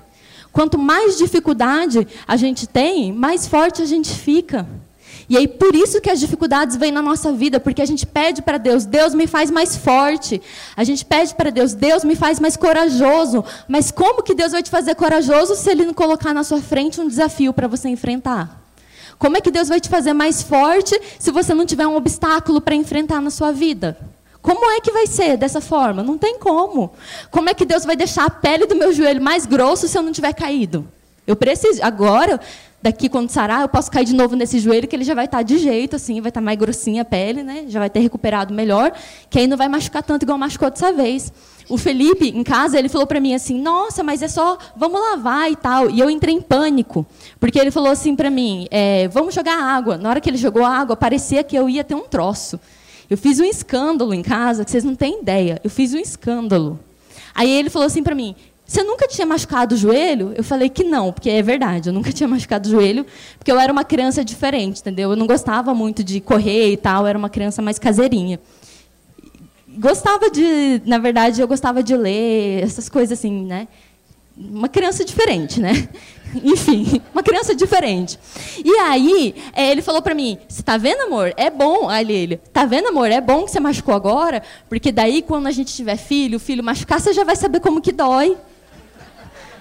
Quanto 0.52 0.78
mais 0.78 1.18
dificuldade 1.18 2.06
a 2.28 2.36
gente 2.36 2.68
tem, 2.68 3.14
mais 3.14 3.48
forte 3.48 3.82
a 3.82 3.86
gente 3.86 4.14
fica. 4.14 4.68
E 5.30 5.38
aí 5.38 5.48
por 5.48 5.74
isso 5.74 6.02
que 6.02 6.10
as 6.10 6.20
dificuldades 6.20 6.76
vêm 6.76 6.92
na 6.92 7.02
nossa 7.02 7.32
vida, 7.32 7.58
porque 7.58 7.82
a 7.82 7.86
gente 7.86 8.06
pede 8.06 8.42
para 8.42 8.58
Deus, 8.58 8.86
Deus 8.86 9.14
me 9.14 9.28
faz 9.28 9.50
mais 9.50 9.78
forte. 9.78 10.42
A 10.76 10.84
gente 10.84 11.06
pede 11.06 11.34
para 11.36 11.50
Deus, 11.50 11.74
Deus 11.74 12.04
me 12.04 12.16
faz 12.16 12.40
mais 12.40 12.58
corajoso. 12.58 13.46
Mas 13.68 13.92
como 13.92 14.24
que 14.24 14.34
Deus 14.34 14.52
vai 14.52 14.62
te 14.62 14.70
fazer 14.70 14.96
corajoso 14.96 15.56
se 15.56 15.70
ele 15.70 15.86
não 15.86 15.94
colocar 15.94 16.34
na 16.34 16.44
sua 16.44 16.62
frente 16.62 17.00
um 17.00 17.08
desafio 17.08 17.54
para 17.54 17.68
você 17.68 17.88
enfrentar? 17.88 18.61
Como 19.22 19.38
é 19.38 19.40
que 19.40 19.52
Deus 19.52 19.70
vai 19.70 19.80
te 19.80 19.88
fazer 19.88 20.14
mais 20.14 20.42
forte 20.42 21.00
se 21.20 21.30
você 21.30 21.54
não 21.54 21.64
tiver 21.64 21.86
um 21.86 21.96
obstáculo 21.96 22.60
para 22.60 22.74
enfrentar 22.74 23.22
na 23.22 23.30
sua 23.30 23.52
vida? 23.52 23.96
Como 24.42 24.66
é 24.72 24.82
que 24.82 24.92
vai 24.92 25.06
ser 25.06 25.38
dessa 25.38 25.62
forma? 25.62 26.02
Não 26.02 26.18
tem 26.18 26.40
como. 26.40 26.92
Como 27.30 27.48
é 27.48 27.54
que 27.54 27.64
Deus 27.64 27.86
vai 27.86 27.96
deixar 27.96 28.26
a 28.26 28.32
pele 28.32 28.66
do 28.66 28.76
meu 28.76 28.92
joelho 28.92 29.22
mais 29.22 29.46
grosso 29.46 29.88
se 29.88 29.96
eu 29.96 30.02
não 30.02 30.12
tiver 30.12 30.34
caído? 30.34 30.88
Eu 31.28 31.36
preciso. 31.36 31.84
Agora, 31.84 32.42
daqui 32.82 33.08
quando 33.08 33.30
sarar, 33.30 33.62
eu 33.62 33.70
posso 33.70 33.92
cair 33.92 34.06
de 34.06 34.16
novo 34.16 34.36
nesse 34.36 34.58
joelho 34.58 34.88
que 34.88 34.96
ele 34.96 35.04
já 35.04 35.14
vai 35.14 35.26
estar 35.26 35.44
de 35.44 35.60
jeito, 35.60 35.98
assim, 35.98 36.20
vai 36.20 36.32
estar 36.32 36.42
mais 36.42 36.58
grossinha 36.58 37.04
a 37.04 37.06
pele, 37.06 37.44
né? 37.44 37.66
Já 37.68 37.78
vai 37.78 37.92
ter 37.92 38.00
recuperado 38.00 38.52
melhor, 38.52 38.92
que 39.30 39.38
aí 39.38 39.46
não 39.46 39.56
vai 39.56 39.68
machucar 39.68 40.02
tanto 40.02 40.24
igual 40.24 40.40
machucou 40.40 40.72
dessa 40.72 40.92
vez 40.92 41.32
o 41.70 41.78
Felipe, 41.78 42.28
em 42.28 42.44
casa, 42.44 42.78
ele 42.78 42.90
falou 42.90 43.08
para 43.08 43.20
mim 43.20 43.34
assim: 43.34 43.60
Nossa, 43.60 44.04
mas 44.04 44.22
é 44.22 44.28
só, 44.28 44.58
vamos 44.76 45.00
lavar 45.00 45.52
e 45.52 45.56
tal. 45.56 45.90
E 45.90 46.00
eu 46.00 46.10
entrei 46.10 46.36
em 46.36 46.42
pânico, 46.42 47.06
porque 47.40 47.60
ele 47.60 47.72
falou 47.72 47.90
assim 47.90 48.16
para 48.16 48.30
mim: 48.30 48.68
é, 48.72 49.08
Vamos 49.08 49.34
jogar 49.34 49.58
água. 49.58 49.98
Na 49.98 50.10
hora 50.10 50.22
que 50.22 50.30
ele 50.30 50.38
jogou 50.38 50.66
água, 50.66 50.96
parecia 50.96 51.44
que 51.44 51.56
eu 51.56 51.70
ia 51.70 51.84
ter 51.84 51.96
um 51.96 52.08
troço. 52.08 52.60
Eu 53.10 53.18
fiz 53.18 53.40
um 53.40 53.44
escândalo 53.44 54.14
em 54.14 54.22
casa, 54.22 54.64
que 54.64 54.72
vocês 54.72 54.84
não 54.84 54.96
têm 54.96 55.22
ideia. 55.22 55.60
Eu 55.64 55.70
fiz 55.70 55.94
um 55.94 56.00
escândalo. 56.00 56.80
Aí 57.36 57.50
ele 57.50 57.70
falou 57.70 57.86
assim 57.86 58.04
para 58.04 58.16
mim: 58.16 58.36
Você 58.66 58.84
nunca 58.84 59.08
tinha 59.08 59.26
machucado 59.26 59.76
o 59.76 59.78
joelho? 59.78 60.34
Eu 60.36 60.44
falei 60.44 60.70
que 60.70 60.84
não, 60.84 61.12
porque 61.12 61.30
é 61.30 61.42
verdade, 61.42 61.90
eu 61.90 61.94
nunca 61.94 62.12
tinha 62.14 62.28
machucado 62.28 62.68
o 62.68 62.72
joelho, 62.72 63.06
porque 63.38 63.52
eu 63.52 63.60
era 63.60 63.72
uma 63.72 63.84
criança 63.84 64.24
diferente, 64.24 64.82
entendeu? 64.82 65.12
Eu 65.12 65.16
não 65.16 65.28
gostava 65.28 65.74
muito 65.74 66.04
de 66.04 66.20
correr 66.20 66.74
e 66.74 66.78
tal, 66.78 67.04
eu 67.04 67.08
era 67.08 67.18
uma 67.18 67.30
criança 67.30 67.62
mais 67.62 67.78
caseirinha 67.78 68.40
gostava 69.78 70.30
de, 70.30 70.82
na 70.86 70.98
verdade, 70.98 71.42
eu 71.42 71.48
gostava 71.48 71.82
de 71.84 71.96
ler 71.96 72.64
essas 72.64 72.90
coisas 72.90 73.18
assim, 73.18 73.46
né? 73.46 73.68
Uma 74.38 74.70
criança 74.70 75.04
diferente, 75.04 75.60
né? 75.60 75.90
Enfim, 76.44 77.02
uma 77.14 77.22
criança 77.22 77.54
diferente. 77.54 78.18
E 78.64 78.72
aí, 78.80 79.36
é, 79.54 79.70
ele 79.70 79.82
falou 79.82 80.02
para 80.02 80.16
mim: 80.16 80.38
Você 80.48 80.64
tá 80.64 80.78
vendo, 80.78 81.02
amor? 81.02 81.34
É 81.36 81.50
bom. 81.50 81.90
Aí 81.90 82.10
ele: 82.10 82.38
Tá 82.38 82.66
vendo, 82.66 82.88
amor? 82.88 83.12
É 83.12 83.20
bom 83.20 83.44
que 83.44 83.52
você 83.52 83.60
machucou 83.60 83.94
agora, 83.94 84.42
porque 84.70 84.92
daí, 84.92 85.22
quando 85.22 85.48
a 85.48 85.52
gente 85.52 85.74
tiver 85.74 85.98
filho, 85.98 86.38
o 86.38 86.40
filho 86.40 86.64
machucar, 86.64 87.02
você 87.02 87.12
já 87.14 87.24
vai 87.24 87.36
saber 87.36 87.60
como 87.60 87.82
que 87.82 87.92
dói. 87.92 88.38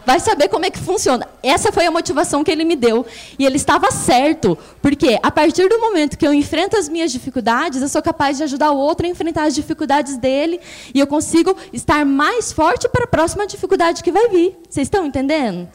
Vai 0.05 0.21
saber 0.21 0.49
como 0.49 0.65
é 0.65 0.71
que 0.71 0.79
funciona. 0.79 1.27
Essa 1.43 1.73
foi 1.73 1.87
a 1.87 1.91
motivação 1.91 2.43
que 2.43 2.51
ele 2.51 2.65
me 2.65 2.77
deu. 2.77 3.07
E 3.39 3.45
ele 3.45 3.57
estava 3.57 3.91
certo, 3.91 4.57
porque 4.81 5.19
a 5.23 5.31
partir 5.31 5.69
do 5.69 5.79
momento 5.79 6.19
que 6.19 6.27
eu 6.27 6.33
enfrento 6.33 6.77
as 6.77 6.89
minhas 6.89 7.13
dificuldades, 7.13 7.83
eu 7.83 7.89
sou 7.89 8.03
capaz 8.03 8.37
de 8.37 8.43
ajudar 8.45 8.71
o 8.73 8.79
outro 8.79 9.07
a 9.07 9.09
enfrentar 9.09 9.45
as 9.45 9.55
dificuldades 9.55 10.17
dele, 10.17 10.61
e 10.95 11.01
eu 11.01 11.07
consigo 11.07 11.57
estar 11.73 12.05
mais 12.05 12.53
forte 12.53 12.89
para 12.89 13.05
a 13.05 13.09
próxima 13.09 13.47
dificuldade 13.47 14.03
que 14.03 14.13
vai 14.13 14.29
vir. 14.29 14.57
Vocês 14.69 14.87
estão 14.87 15.05
entendendo? 15.07 15.69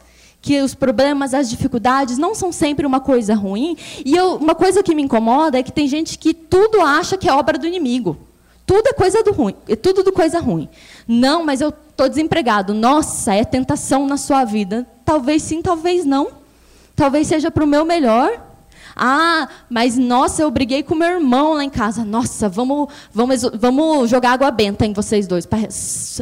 que 0.46 0.62
os 0.62 0.76
problemas, 0.76 1.34
as 1.34 1.50
dificuldades 1.50 2.18
não 2.18 2.32
são 2.32 2.52
sempre 2.52 2.86
uma 2.86 3.00
coisa 3.00 3.34
ruim. 3.34 3.76
E 4.04 4.14
eu, 4.14 4.36
uma 4.36 4.54
coisa 4.54 4.80
que 4.80 4.94
me 4.94 5.02
incomoda 5.02 5.58
é 5.58 5.62
que 5.62 5.72
tem 5.72 5.88
gente 5.88 6.16
que 6.16 6.32
tudo 6.32 6.80
acha 6.80 7.16
que 7.16 7.28
é 7.28 7.32
obra 7.32 7.58
do 7.58 7.66
inimigo. 7.66 8.16
Tudo 8.66 8.88
é 8.88 8.92
coisa 8.92 9.22
do 9.22 9.32
ruim, 9.32 9.54
é 9.68 9.76
tudo 9.76 10.02
do 10.02 10.12
coisa 10.12 10.40
ruim. 10.40 10.68
Não, 11.06 11.44
mas 11.44 11.60
eu 11.60 11.68
estou 11.68 12.08
desempregado. 12.08 12.74
Nossa, 12.74 13.32
é 13.32 13.44
tentação 13.44 14.08
na 14.08 14.16
sua 14.16 14.44
vida. 14.44 14.84
Talvez 15.04 15.44
sim, 15.44 15.62
talvez 15.62 16.04
não. 16.04 16.28
Talvez 16.96 17.28
seja 17.28 17.48
para 17.48 17.62
o 17.62 17.66
meu 17.66 17.84
melhor. 17.84 18.42
Ah, 18.96 19.48
mas 19.70 19.96
nossa, 19.96 20.42
eu 20.42 20.50
briguei 20.50 20.82
com 20.82 20.94
meu 20.94 21.08
irmão 21.08 21.52
lá 21.52 21.62
em 21.62 21.70
casa. 21.70 22.04
Nossa, 22.04 22.48
vamos, 22.48 22.88
vamos, 23.12 23.42
vamos 23.54 24.10
jogar 24.10 24.32
água 24.32 24.50
benta 24.50 24.84
em 24.84 24.92
vocês 24.92 25.28
dois 25.28 25.46
para 25.46 25.68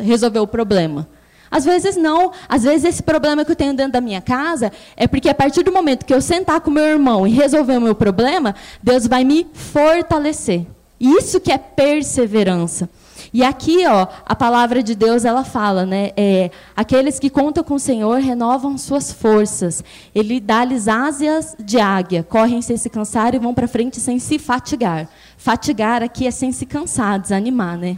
resolver 0.03 0.41
o 0.41 0.47
problema. 0.47 1.09
Às 1.51 1.65
vezes 1.65 1.97
não. 1.97 2.31
Às 2.47 2.65
vezes 2.65 2.85
esse 2.85 3.03
problema 3.03 3.45
que 3.45 3.53
eu 3.53 3.57
tenho 3.57 3.73
dentro 3.73 3.93
da 3.93 4.01
minha 4.01 4.21
casa 4.21 4.71
é 4.97 5.07
porque 5.07 5.31
a 5.31 5.35
partir 5.35 5.63
do 5.63 5.73
momento 5.73 6.05
que 6.05 6.13
eu 6.13 6.21
sentar 6.21 6.61
com 6.61 6.71
meu 6.71 6.85
irmão 6.85 7.27
e 7.27 7.31
resolver 7.31 7.79
o 7.79 7.81
meu 7.81 7.95
problema, 7.95 8.55
Deus 8.83 9.07
vai 9.07 9.25
me 9.25 9.47
fortalecer. 9.55 10.67
Isso 11.01 11.41
que 11.41 11.53
é 11.53 11.59
perseverança. 11.59 12.89
E 13.33 13.43
aqui, 13.43 13.87
ó, 13.87 14.07
a 14.25 14.37
palavra 14.37 14.83
de 14.83 14.95
Deus 14.95 15.25
ela 15.25 15.45
fala, 15.45 15.85
né? 15.85 16.13
É, 16.17 16.51
aqueles 16.77 17.19
que 17.19 17.29
contam 17.29 17.65
com 17.65 17.75
o 17.75 17.81
Senhor 17.81 18.21
renovam 18.21 18.79
suas 18.79 19.13
forças. 19.13 19.83
Ele 20.15 20.41
dá-lhes 20.41 20.87
asas 20.87 21.57
de 21.59 21.81
águia, 21.81 22.23
correm 22.23 22.63
sem 22.63 22.77
se 22.77 22.89
cansar 22.89 23.35
e 23.35 23.39
vão 23.39 23.53
para 23.53 23.67
frente 23.67 23.99
sem 23.99 24.19
se 24.19 24.39
fatigar. 24.39 25.09
Fatigar 25.37 26.03
aqui 26.03 26.27
é 26.27 26.31
sem 26.31 26.53
se 26.53 26.65
cansar, 26.65 27.19
desanimar, 27.19 27.77
né? 27.77 27.97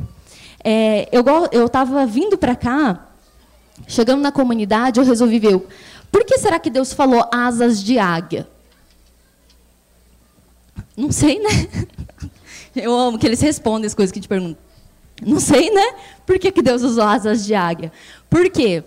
É, 0.64 1.09
eu 1.12 1.66
estava 1.66 2.06
vindo 2.06 2.37
para 2.37 2.56
cá 2.56 3.06
Chegando 3.87 4.22
na 4.22 4.32
comunidade, 4.32 4.98
eu 4.98 5.04
resolvi 5.04 5.38
ver 5.38 5.61
por 6.11 6.24
que 6.24 6.38
será 6.38 6.59
que 6.59 6.70
Deus 6.70 6.92
falou 6.92 7.28
asas 7.32 7.82
de 7.82 7.98
águia? 7.98 8.48
Não 10.96 11.12
sei, 11.12 11.38
né? 11.38 11.68
Eu 12.77 12.95
amo 12.95 13.19
que 13.19 13.27
eles 13.27 13.41
respondem 13.41 13.87
as 13.87 13.95
coisas 13.95 14.12
que 14.12 14.21
te 14.21 14.29
perguntam. 14.29 14.59
Não 15.25 15.41
sei, 15.41 15.71
né? 15.71 15.95
Por 16.27 16.39
que, 16.39 16.53
que 16.53 16.62
Deus 16.62 16.83
usou 16.83 17.05
asas 17.05 17.45
de 17.45 17.55
águia? 17.55 17.93
Por 18.29 18.51
quê? 18.51 18.85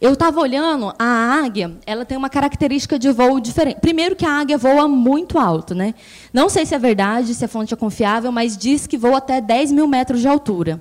Eu 0.00 0.14
estava 0.14 0.40
olhando, 0.40 0.94
a 0.98 1.04
águia, 1.44 1.72
ela 1.84 2.06
tem 2.06 2.16
uma 2.16 2.30
característica 2.30 2.98
de 2.98 3.10
voo 3.12 3.38
diferente. 3.38 3.80
Primeiro 3.80 4.16
que 4.16 4.24
a 4.24 4.30
águia 4.30 4.56
voa 4.56 4.88
muito 4.88 5.38
alto, 5.38 5.74
né? 5.74 5.94
Não 6.32 6.48
sei 6.48 6.64
se 6.64 6.74
é 6.74 6.78
verdade, 6.78 7.34
se 7.34 7.44
a 7.44 7.48
fonte 7.48 7.74
é 7.74 7.76
confiável, 7.76 8.32
mas 8.32 8.56
diz 8.56 8.86
que 8.86 8.96
voa 8.96 9.18
até 9.18 9.42
10 9.42 9.72
mil 9.72 9.86
metros 9.86 10.22
de 10.22 10.28
altura. 10.28 10.80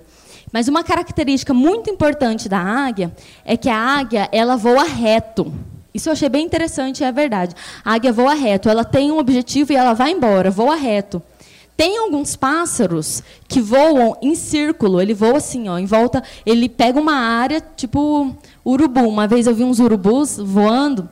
Mas 0.53 0.69
uma 0.69 0.83
característica 0.83 1.53
muito 1.53 1.89
importante 1.89 2.47
da 2.47 2.59
águia 2.59 3.13
é 3.43 3.57
que 3.57 3.67
a 3.67 3.77
águia 3.77 4.29
ela 4.31 4.55
voa 4.55 4.83
reto. 4.83 5.53
Isso 5.93 6.07
eu 6.07 6.13
achei 6.13 6.29
bem 6.29 6.45
interessante, 6.45 7.03
é 7.03 7.11
verdade. 7.11 7.53
A 7.83 7.95
águia 7.95 8.13
voa 8.13 8.33
reto, 8.33 8.69
ela 8.69 8.85
tem 8.85 9.11
um 9.11 9.17
objetivo 9.17 9.73
e 9.73 9.75
ela 9.75 9.93
vai 9.93 10.11
embora, 10.11 10.49
voa 10.49 10.75
reto. 10.75 11.21
Tem 11.79 11.97
alguns 11.97 12.35
pássaros 12.35 13.23
que 13.47 13.61
voam 13.61 14.17
em 14.21 14.35
círculo, 14.35 14.99
ele 14.99 15.13
voa 15.13 15.37
assim, 15.37 15.69
ó, 15.69 15.77
em 15.77 15.85
volta, 15.85 16.21
ele 16.45 16.67
pega 16.67 16.99
uma 16.99 17.13
área 17.13 17.61
tipo 17.61 18.35
urubu. 18.65 19.07
Uma 19.07 19.25
vez 19.29 19.47
eu 19.47 19.55
vi 19.55 19.63
uns 19.63 19.79
urubus 19.79 20.35
voando 20.37 21.09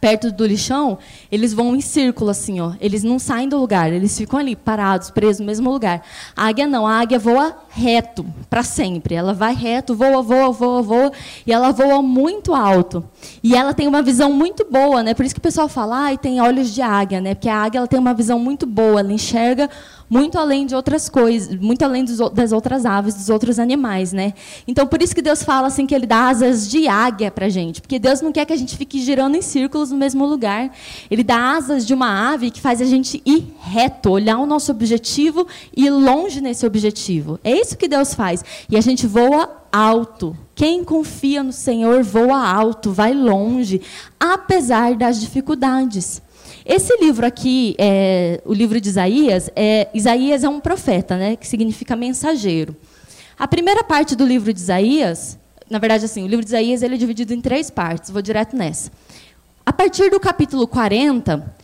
perto 0.00 0.30
do 0.30 0.46
lixão, 0.46 0.98
eles 1.30 1.52
vão 1.52 1.74
em 1.74 1.80
círculo 1.80 2.30
assim, 2.30 2.60
ó. 2.60 2.72
Eles 2.80 3.02
não 3.02 3.18
saem 3.18 3.48
do 3.48 3.58
lugar, 3.58 3.92
eles 3.92 4.16
ficam 4.16 4.38
ali 4.38 4.54
parados, 4.54 5.10
presos 5.10 5.40
no 5.40 5.46
mesmo 5.46 5.70
lugar. 5.70 6.02
A 6.36 6.46
águia 6.46 6.66
não, 6.66 6.86
a 6.86 7.00
águia 7.00 7.18
voa 7.18 7.56
reto 7.68 8.24
para 8.48 8.62
sempre. 8.62 9.14
Ela 9.14 9.32
vai 9.32 9.54
reto, 9.54 9.94
voa, 9.94 10.22
voa, 10.22 10.50
voa, 10.50 10.82
voa, 10.82 11.12
e 11.46 11.52
ela 11.52 11.72
voa 11.72 12.02
muito 12.02 12.54
alto. 12.54 13.04
E 13.42 13.54
ela 13.54 13.74
tem 13.74 13.86
uma 13.86 14.02
visão 14.02 14.32
muito 14.32 14.66
boa, 14.70 15.02
né? 15.02 15.14
Por 15.14 15.24
isso 15.24 15.34
que 15.34 15.40
o 15.40 15.42
pessoal 15.42 15.68
fala, 15.68 16.10
ah, 16.10 16.16
tem 16.16 16.40
olhos 16.40 16.72
de 16.72 16.82
águia, 16.82 17.20
né? 17.20 17.34
Porque 17.34 17.48
a 17.48 17.56
águia 17.56 17.78
ela 17.78 17.88
tem 17.88 17.98
uma 17.98 18.14
visão 18.14 18.38
muito 18.38 18.66
boa, 18.66 19.00
ela 19.00 19.12
enxerga 19.12 19.68
muito 20.08 20.38
além 20.38 20.66
de 20.66 20.74
outras 20.74 21.08
coisas, 21.08 21.54
muito 21.56 21.82
além 21.84 22.04
dos, 22.04 22.18
das 22.30 22.52
outras 22.52 22.86
aves, 22.86 23.14
dos 23.14 23.28
outros 23.28 23.58
animais, 23.58 24.12
né? 24.12 24.32
Então, 24.66 24.86
por 24.86 25.02
isso 25.02 25.14
que 25.14 25.22
Deus 25.22 25.42
fala 25.42 25.66
assim 25.68 25.86
que 25.86 25.94
Ele 25.94 26.06
dá 26.06 26.28
asas 26.28 26.68
de 26.68 26.88
águia 26.88 27.30
para 27.30 27.48
gente, 27.48 27.80
porque 27.80 27.98
Deus 27.98 28.20
não 28.20 28.32
quer 28.32 28.44
que 28.44 28.52
a 28.52 28.56
gente 28.56 28.76
fique 28.76 29.00
girando 29.00 29.36
em 29.36 29.42
círculos 29.42 29.90
no 29.90 29.96
mesmo 29.96 30.24
lugar. 30.26 30.70
Ele 31.10 31.22
dá 31.22 31.56
asas 31.56 31.86
de 31.86 31.92
uma 31.92 32.32
ave 32.32 32.50
que 32.50 32.60
faz 32.60 32.80
a 32.80 32.84
gente 32.84 33.22
ir 33.24 33.54
reto, 33.60 34.10
olhar 34.10 34.38
o 34.38 34.46
nosso 34.46 34.70
objetivo 34.70 35.46
e 35.76 35.86
ir 35.86 35.90
longe 35.90 36.40
nesse 36.40 36.66
objetivo. 36.66 37.38
É 37.44 37.52
isso 37.58 37.76
que 37.76 37.88
Deus 37.88 38.14
faz. 38.14 38.44
E 38.68 38.76
a 38.76 38.80
gente 38.80 39.06
voa 39.06 39.58
alto. 39.72 40.36
Quem 40.54 40.82
confia 40.82 41.42
no 41.42 41.52
Senhor 41.52 42.02
voa 42.02 42.46
alto, 42.48 42.90
vai 42.90 43.14
longe, 43.14 43.80
apesar 44.18 44.94
das 44.96 45.20
dificuldades. 45.20 46.20
Esse 46.68 46.94
livro 46.98 47.24
aqui, 47.24 47.74
é, 47.78 48.42
o 48.44 48.52
livro 48.52 48.78
de 48.78 48.90
Isaías, 48.90 49.48
é, 49.56 49.88
Isaías 49.94 50.44
é 50.44 50.48
um 50.50 50.60
profeta, 50.60 51.16
né, 51.16 51.34
que 51.34 51.46
significa 51.46 51.96
mensageiro. 51.96 52.76
A 53.38 53.48
primeira 53.48 53.82
parte 53.82 54.14
do 54.14 54.26
livro 54.26 54.52
de 54.52 54.60
Isaías, 54.60 55.38
na 55.70 55.78
verdade, 55.78 56.04
assim, 56.04 56.22
o 56.22 56.26
livro 56.26 56.44
de 56.44 56.50
Isaías 56.50 56.82
ele 56.82 56.96
é 56.96 56.98
dividido 56.98 57.32
em 57.32 57.40
três 57.40 57.70
partes, 57.70 58.10
vou 58.10 58.20
direto 58.20 58.54
nessa. 58.54 58.92
A 59.64 59.72
partir 59.72 60.10
do 60.10 60.20
capítulo 60.20 60.68
40, 60.68 61.56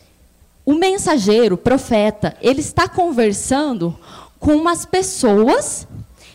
o 0.65 0.73
mensageiro, 0.73 1.53
o 1.53 1.59
profeta, 1.59 2.35
ele 2.41 2.61
está 2.61 2.87
conversando 2.87 3.95
com 4.39 4.55
umas 4.55 4.87
pessoas 4.87 5.87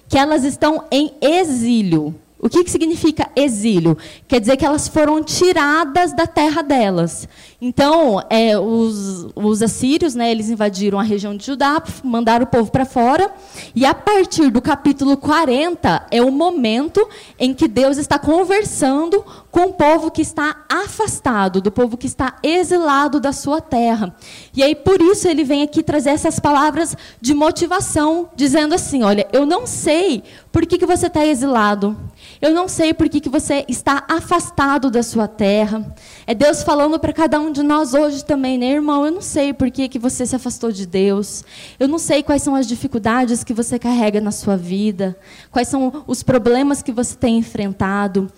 que 0.08 0.16
elas 0.16 0.44
estão 0.44 0.84
em 0.92 1.12
exílio. 1.20 2.14
O 2.38 2.48
que, 2.48 2.64
que 2.64 2.70
significa 2.70 3.28
exílio? 3.36 3.98
Quer 4.26 4.40
dizer 4.40 4.56
que 4.56 4.64
elas 4.64 4.88
foram 4.88 5.22
tiradas 5.22 6.14
da 6.14 6.26
terra 6.26 6.62
delas. 6.62 7.28
Então, 7.62 8.22
é, 8.30 8.58
os, 8.58 9.26
os, 9.34 9.60
assírios, 9.60 10.14
né, 10.14 10.30
eles 10.30 10.48
invadiram 10.48 10.98
a 10.98 11.02
região 11.02 11.36
de 11.36 11.44
Judá, 11.44 11.82
mandaram 12.02 12.44
o 12.44 12.48
povo 12.48 12.70
para 12.70 12.86
fora, 12.86 13.30
e 13.74 13.84
a 13.84 13.92
partir 13.92 14.50
do 14.50 14.62
capítulo 14.62 15.14
40 15.18 16.06
é 16.10 16.22
o 16.22 16.30
momento 16.32 17.06
em 17.38 17.52
que 17.52 17.68
Deus 17.68 17.98
está 17.98 18.18
conversando 18.18 19.22
com 19.50 19.66
o 19.66 19.72
povo 19.74 20.10
que 20.10 20.22
está 20.22 20.64
afastado, 20.70 21.60
do 21.60 21.70
povo 21.70 21.98
que 21.98 22.06
está 22.06 22.38
exilado 22.42 23.20
da 23.20 23.32
sua 23.32 23.60
terra. 23.60 24.14
E 24.56 24.62
aí, 24.62 24.74
por 24.74 24.98
isso, 25.02 25.28
ele 25.28 25.44
vem 25.44 25.62
aqui 25.62 25.82
trazer 25.82 26.10
essas 26.10 26.40
palavras 26.40 26.96
de 27.20 27.34
motivação, 27.34 28.30
dizendo 28.34 28.74
assim: 28.74 29.02
olha, 29.02 29.28
eu 29.34 29.44
não 29.44 29.66
sei 29.66 30.22
por 30.50 30.64
que, 30.64 30.78
que 30.78 30.86
você 30.86 31.08
está 31.08 31.26
exilado. 31.26 31.96
Eu 32.40 32.54
não 32.54 32.68
sei 32.68 32.94
por 32.94 33.08
que, 33.08 33.20
que 33.20 33.28
você 33.28 33.66
está 33.68 34.04
afastado 34.08 34.90
da 34.90 35.02
sua 35.02 35.28
terra. 35.28 35.94
É 36.26 36.34
Deus 36.34 36.62
falando 36.62 36.98
para 36.98 37.12
cada 37.12 37.38
um 37.38 37.49
de 37.52 37.62
nós 37.62 37.94
hoje 37.94 38.24
também, 38.24 38.58
né, 38.58 38.66
irmão? 38.72 39.04
Eu 39.04 39.12
não 39.12 39.22
sei 39.22 39.52
por 39.52 39.70
que, 39.70 39.88
que 39.88 39.98
você 39.98 40.24
se 40.26 40.36
afastou 40.36 40.70
de 40.70 40.86
Deus. 40.86 41.44
Eu 41.78 41.88
não 41.88 41.98
sei 41.98 42.22
quais 42.22 42.42
são 42.42 42.54
as 42.54 42.66
dificuldades 42.66 43.44
que 43.44 43.52
você 43.52 43.78
carrega 43.78 44.20
na 44.20 44.30
sua 44.30 44.56
vida. 44.56 45.16
Quais 45.50 45.68
são 45.68 46.04
os 46.06 46.22
problemas 46.22 46.82
que 46.82 46.92
você 46.92 47.16
tem 47.16 47.38
enfrentado 47.38 48.30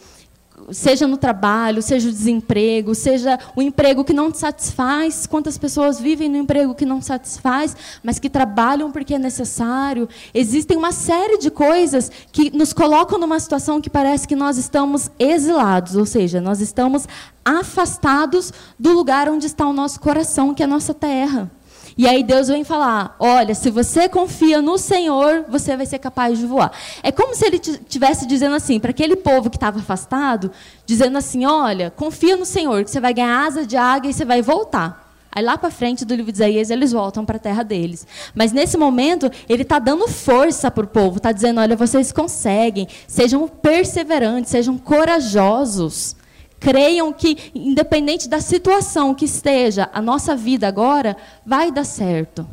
seja 0.70 1.06
no 1.06 1.16
trabalho, 1.16 1.82
seja 1.82 2.08
o 2.08 2.12
desemprego, 2.12 2.94
seja 2.94 3.38
o 3.56 3.62
emprego 3.62 4.04
que 4.04 4.12
não 4.12 4.30
te 4.30 4.38
satisfaz. 4.38 5.26
Quantas 5.26 5.58
pessoas 5.58 6.00
vivem 6.00 6.28
no 6.28 6.36
emprego 6.36 6.74
que 6.74 6.86
não 6.86 7.00
satisfaz, 7.00 7.76
mas 8.02 8.18
que 8.18 8.28
trabalham 8.28 8.90
porque 8.90 9.14
é 9.14 9.18
necessário? 9.18 10.08
Existem 10.34 10.76
uma 10.76 10.92
série 10.92 11.38
de 11.38 11.50
coisas 11.50 12.10
que 12.30 12.56
nos 12.56 12.72
colocam 12.72 13.18
numa 13.18 13.40
situação 13.40 13.80
que 13.80 13.90
parece 13.90 14.28
que 14.28 14.36
nós 14.36 14.58
estamos 14.58 15.10
exilados, 15.18 15.96
ou 15.96 16.06
seja, 16.06 16.40
nós 16.40 16.60
estamos 16.60 17.06
afastados 17.44 18.52
do 18.78 18.92
lugar 18.92 19.28
onde 19.28 19.46
está 19.46 19.66
o 19.66 19.72
nosso 19.72 20.00
coração, 20.00 20.54
que 20.54 20.62
é 20.62 20.66
a 20.66 20.68
nossa 20.68 20.94
terra. 20.94 21.50
E 21.96 22.06
aí 22.06 22.22
Deus 22.22 22.48
vem 22.48 22.64
falar: 22.64 23.16
olha, 23.18 23.54
se 23.54 23.70
você 23.70 24.08
confia 24.08 24.62
no 24.62 24.78
Senhor, 24.78 25.44
você 25.48 25.76
vai 25.76 25.86
ser 25.86 25.98
capaz 25.98 26.38
de 26.38 26.46
voar. 26.46 26.72
É 27.02 27.12
como 27.12 27.34
se 27.34 27.46
ele 27.46 27.56
estivesse 27.56 28.26
dizendo 28.26 28.54
assim, 28.54 28.80
para 28.80 28.90
aquele 28.90 29.16
povo 29.16 29.50
que 29.50 29.56
estava 29.56 29.78
afastado, 29.78 30.50
dizendo 30.86 31.18
assim: 31.18 31.44
olha, 31.44 31.90
confia 31.90 32.36
no 32.36 32.44
Senhor, 32.44 32.84
que 32.84 32.90
você 32.90 33.00
vai 33.00 33.14
ganhar 33.14 33.46
asa 33.46 33.66
de 33.66 33.76
águia 33.76 34.10
e 34.10 34.14
você 34.14 34.24
vai 34.24 34.42
voltar. 34.42 35.02
Aí 35.34 35.42
lá 35.42 35.56
para 35.56 35.70
frente 35.70 36.04
do 36.04 36.14
livro 36.14 36.30
de 36.30 36.36
Isaías 36.36 36.68
eles 36.68 36.92
voltam 36.92 37.24
para 37.24 37.36
a 37.36 37.40
terra 37.40 37.62
deles. 37.62 38.06
Mas 38.34 38.52
nesse 38.52 38.76
momento 38.76 39.30
ele 39.48 39.62
está 39.62 39.78
dando 39.78 40.06
força 40.06 40.70
para 40.70 40.84
o 40.84 40.88
povo, 40.88 41.16
está 41.16 41.32
dizendo: 41.32 41.60
olha, 41.60 41.74
vocês 41.74 42.12
conseguem, 42.12 42.86
sejam 43.06 43.48
perseverantes, 43.48 44.50
sejam 44.50 44.76
corajosos. 44.76 46.16
Creiam 46.62 47.12
que, 47.12 47.50
independente 47.52 48.28
da 48.28 48.40
situação 48.40 49.16
que 49.16 49.24
esteja 49.24 49.90
a 49.92 50.00
nossa 50.00 50.36
vida 50.36 50.68
agora, 50.68 51.16
vai 51.44 51.72
dar 51.72 51.82
certo. 51.82 52.46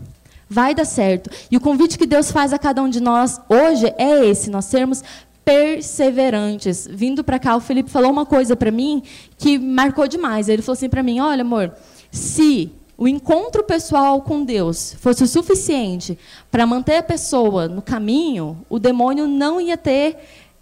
Vai 0.49 0.73
dar 0.73 0.85
certo. 0.85 1.29
E 1.51 1.55
o 1.55 1.61
convite 1.61 1.95
que 1.95 2.07
Deus 2.07 2.31
faz 2.31 2.51
a 2.51 2.57
cada 2.57 2.81
um 2.81 2.89
de 2.89 2.99
nós 2.99 3.39
hoje 3.47 3.93
é 3.99 4.25
esse: 4.25 4.49
nós 4.49 4.65
sermos 4.65 5.03
perseverantes. 5.45 6.87
Vindo 6.91 7.23
para 7.23 7.37
cá, 7.37 7.55
o 7.55 7.59
Felipe 7.59 7.91
falou 7.91 8.09
uma 8.09 8.25
coisa 8.25 8.55
para 8.55 8.71
mim 8.71 9.03
que 9.37 9.59
marcou 9.59 10.07
demais. 10.07 10.49
Ele 10.49 10.63
falou 10.63 10.73
assim 10.73 10.89
para 10.89 11.03
mim: 11.03 11.19
Olha, 11.19 11.41
amor, 11.41 11.71
se 12.11 12.71
o 12.97 13.07
encontro 13.07 13.63
pessoal 13.63 14.23
com 14.23 14.43
Deus 14.43 14.95
fosse 14.99 15.23
o 15.23 15.27
suficiente 15.27 16.17
para 16.49 16.65
manter 16.65 16.97
a 16.97 17.03
pessoa 17.03 17.67
no 17.67 17.83
caminho, 17.83 18.65
o 18.67 18.79
demônio 18.79 19.27
não 19.27 19.61
ia 19.61 19.77
ter 19.77 20.17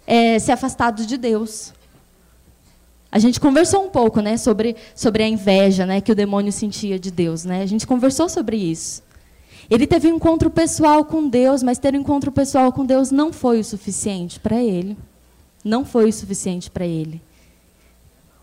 é, 0.06 0.38
se 0.38 0.52
afastado 0.52 1.06
de 1.06 1.16
Deus. 1.16 1.72
A 3.10 3.18
gente 3.18 3.40
conversou 3.40 3.84
um 3.84 3.88
pouco, 3.88 4.20
né, 4.20 4.36
sobre, 4.36 4.76
sobre 4.94 5.22
a 5.22 5.28
inveja, 5.28 5.86
né, 5.86 6.00
que 6.00 6.12
o 6.12 6.14
demônio 6.14 6.52
sentia 6.52 6.98
de 6.98 7.10
Deus, 7.10 7.44
né? 7.44 7.62
A 7.62 7.66
gente 7.66 7.86
conversou 7.86 8.28
sobre 8.28 8.56
isso. 8.56 9.02
Ele 9.70 9.86
teve 9.86 10.10
um 10.10 10.16
encontro 10.16 10.50
pessoal 10.50 11.04
com 11.04 11.28
Deus, 11.28 11.62
mas 11.62 11.78
ter 11.78 11.94
um 11.94 11.98
encontro 11.98 12.32
pessoal 12.32 12.72
com 12.72 12.84
Deus 12.84 13.10
não 13.10 13.32
foi 13.32 13.60
o 13.60 13.64
suficiente 13.64 14.40
para 14.40 14.62
ele. 14.62 14.96
Não 15.64 15.84
foi 15.84 16.08
o 16.08 16.12
suficiente 16.12 16.70
para 16.70 16.86
ele. 16.86 17.20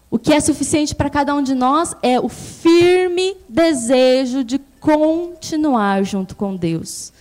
O 0.10 0.20
que 0.20 0.34
é 0.34 0.40
suficiente 0.40 0.94
para 0.94 1.10
cada 1.10 1.34
um 1.34 1.42
de 1.42 1.56
nós 1.56 1.96
é 2.02 2.20
o 2.20 2.30
firme 2.30 3.36
desejo 3.50 4.44
de 4.44 4.60
continuar 4.80 6.04
junto 6.04 6.36
com 6.36 6.56
Deus. 6.56 7.12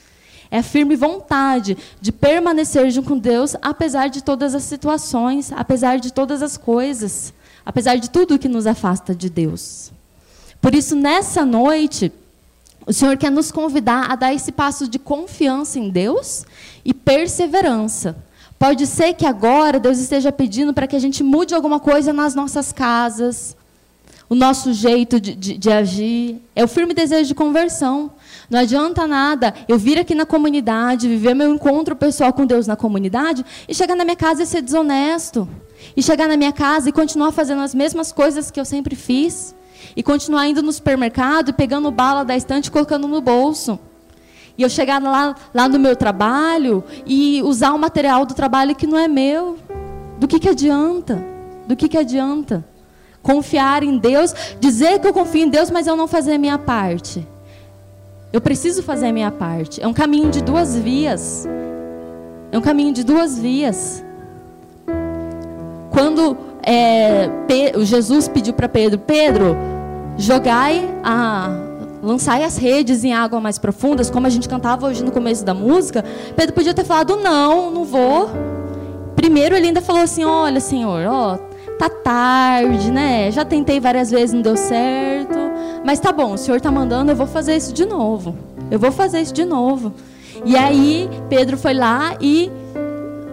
É 0.54 0.58
a 0.58 0.62
firme 0.62 0.94
vontade 0.94 1.76
de 2.00 2.12
permanecer 2.12 2.88
junto 2.88 3.08
com 3.08 3.18
Deus, 3.18 3.56
apesar 3.60 4.06
de 4.06 4.22
todas 4.22 4.54
as 4.54 4.62
situações, 4.62 5.50
apesar 5.50 5.98
de 5.98 6.12
todas 6.12 6.44
as 6.44 6.56
coisas, 6.56 7.34
apesar 7.66 7.96
de 7.96 8.08
tudo 8.08 8.38
que 8.38 8.46
nos 8.46 8.64
afasta 8.64 9.12
de 9.16 9.28
Deus. 9.28 9.90
Por 10.62 10.72
isso, 10.72 10.94
nessa 10.94 11.44
noite, 11.44 12.12
o 12.86 12.92
Senhor 12.92 13.16
quer 13.16 13.32
nos 13.32 13.50
convidar 13.50 14.12
a 14.12 14.14
dar 14.14 14.32
esse 14.32 14.52
passo 14.52 14.86
de 14.86 14.96
confiança 14.96 15.80
em 15.80 15.90
Deus 15.90 16.44
e 16.84 16.94
perseverança. 16.94 18.16
Pode 18.56 18.86
ser 18.86 19.12
que 19.14 19.26
agora 19.26 19.80
Deus 19.80 19.98
esteja 19.98 20.30
pedindo 20.30 20.72
para 20.72 20.86
que 20.86 20.94
a 20.94 21.00
gente 21.00 21.24
mude 21.24 21.52
alguma 21.52 21.80
coisa 21.80 22.12
nas 22.12 22.32
nossas 22.32 22.70
casas, 22.70 23.56
o 24.28 24.34
nosso 24.34 24.72
jeito 24.72 25.20
de, 25.20 25.34
de, 25.34 25.58
de, 25.58 25.70
agir. 25.70 26.40
É 26.54 26.64
o 26.64 26.68
firme 26.68 26.94
desejo 26.94 27.28
de 27.28 27.34
conversão. 27.34 28.10
Não 28.48 28.60
adianta 28.60 29.06
nada 29.06 29.54
eu 29.68 29.78
vir 29.78 29.98
aqui 29.98 30.14
na 30.14 30.26
comunidade, 30.26 31.08
viver 31.08 31.34
meu 31.34 31.52
encontro 31.52 31.94
pessoal 31.94 32.32
com 32.32 32.46
Deus 32.46 32.66
na 32.66 32.76
comunidade 32.76 33.44
e 33.68 33.74
chegar 33.74 33.94
na 33.94 34.04
minha 34.04 34.16
casa 34.16 34.42
e 34.42 34.46
ser 34.46 34.62
desonesto. 34.62 35.48
E 35.96 36.02
chegar 36.02 36.28
na 36.28 36.36
minha 36.36 36.52
casa 36.52 36.88
e 36.88 36.92
continuar 36.92 37.32
fazendo 37.32 37.62
as 37.62 37.74
mesmas 37.74 38.10
coisas 38.10 38.50
que 38.50 38.58
eu 38.58 38.64
sempre 38.64 38.96
fiz 38.96 39.54
e 39.94 40.02
continuar 40.02 40.48
indo 40.48 40.62
no 40.62 40.72
supermercado, 40.72 41.52
pegando 41.52 41.90
bala 41.90 42.24
da 42.24 42.36
estante 42.36 42.66
e 42.66 42.70
colocando 42.70 43.06
no 43.06 43.20
bolso. 43.20 43.78
E 44.56 44.62
eu 44.62 44.68
chegar 44.70 45.02
lá, 45.02 45.34
lá 45.52 45.68
no 45.68 45.78
meu 45.78 45.96
trabalho 45.96 46.84
e 47.04 47.42
usar 47.42 47.72
o 47.72 47.78
material 47.78 48.24
do 48.24 48.34
trabalho 48.34 48.74
que 48.74 48.86
não 48.86 48.98
é 48.98 49.08
meu. 49.08 49.58
Do 50.18 50.28
que, 50.28 50.38
que 50.38 50.48
adianta? 50.48 51.22
Do 51.66 51.74
que, 51.76 51.88
que 51.88 51.98
adianta? 51.98 52.64
Confiar 53.24 53.82
em 53.82 53.96
Deus, 53.96 54.34
dizer 54.60 55.00
que 55.00 55.08
eu 55.08 55.12
confio 55.14 55.46
em 55.46 55.48
Deus, 55.48 55.70
mas 55.70 55.86
eu 55.86 55.96
não 55.96 56.06
fazer 56.06 56.34
a 56.34 56.38
minha 56.38 56.58
parte. 56.58 57.26
Eu 58.30 58.40
preciso 58.40 58.82
fazer 58.82 59.06
a 59.06 59.12
minha 59.12 59.30
parte. 59.30 59.82
É 59.82 59.88
um 59.88 59.94
caminho 59.94 60.30
de 60.30 60.42
duas 60.42 60.76
vias. 60.76 61.48
É 62.52 62.58
um 62.58 62.60
caminho 62.60 62.92
de 62.92 63.02
duas 63.02 63.38
vias. 63.38 64.04
Quando 65.90 66.36
é, 66.62 67.30
Jesus 67.80 68.28
pediu 68.28 68.52
para 68.52 68.68
Pedro: 68.68 68.98
Pedro, 68.98 69.56
jogai 70.18 70.86
a 71.02 71.48
lançai 72.02 72.44
as 72.44 72.58
redes 72.58 73.04
em 73.04 73.14
água 73.14 73.40
mais 73.40 73.58
profundas, 73.58 74.10
como 74.10 74.26
a 74.26 74.30
gente 74.30 74.46
cantava 74.46 74.86
hoje 74.86 75.02
no 75.02 75.10
começo 75.10 75.42
da 75.42 75.54
música, 75.54 76.04
Pedro 76.36 76.54
podia 76.54 76.74
ter 76.74 76.84
falado 76.84 77.16
não, 77.16 77.70
não 77.70 77.84
vou. 77.84 78.28
Primeiro 79.16 79.56
ele 79.56 79.68
ainda 79.68 79.80
falou 79.80 80.02
assim: 80.02 80.24
"Olha, 80.24 80.60
Senhor, 80.60 81.06
ó, 81.08 81.38
tá 81.78 81.88
tarde, 81.88 82.90
né? 82.90 83.30
Já 83.30 83.44
tentei 83.44 83.80
várias 83.80 84.10
vezes, 84.10 84.32
não 84.32 84.42
deu 84.42 84.56
certo, 84.56 85.38
mas 85.84 86.00
tá 86.00 86.12
bom, 86.12 86.34
o 86.34 86.38
Senhor 86.38 86.60
tá 86.60 86.70
mandando, 86.70 87.12
eu 87.12 87.16
vou 87.16 87.26
fazer 87.26 87.56
isso 87.56 87.72
de 87.72 87.84
novo. 87.84 88.34
Eu 88.70 88.78
vou 88.78 88.92
fazer 88.92 89.20
isso 89.20 89.34
de 89.34 89.44
novo." 89.44 89.92
E 90.44 90.56
aí 90.56 91.08
Pedro 91.28 91.56
foi 91.56 91.74
lá 91.74 92.16
e 92.20 92.50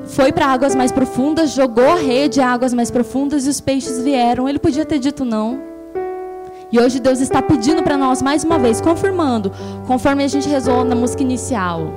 foi 0.06 0.32
para 0.32 0.48
águas 0.48 0.76
mais 0.76 0.92
profundas, 0.92 1.52
jogou 1.52 1.90
a 1.90 1.96
rede 1.96 2.40
em 2.40 2.44
águas 2.44 2.74
mais 2.74 2.92
profundas 2.92 3.46
e 3.46 3.50
os 3.50 3.62
peixes 3.62 4.02
vieram. 4.02 4.48
Ele 4.48 4.60
podia 4.60 4.86
ter 4.86 5.00
dito 5.00 5.24
não. 5.24 5.60
E 6.72 6.80
hoje 6.80 7.00
Deus 7.00 7.20
está 7.20 7.42
pedindo 7.42 7.84
para 7.84 7.98
nós, 7.98 8.22
mais 8.22 8.44
uma 8.44 8.58
vez, 8.58 8.80
confirmando, 8.80 9.52
conforme 9.88 10.24
a 10.24 10.28
gente 10.28 10.48
rezou 10.48 10.86
na 10.86 10.96
música 10.96 11.22
inicial, 11.22 11.88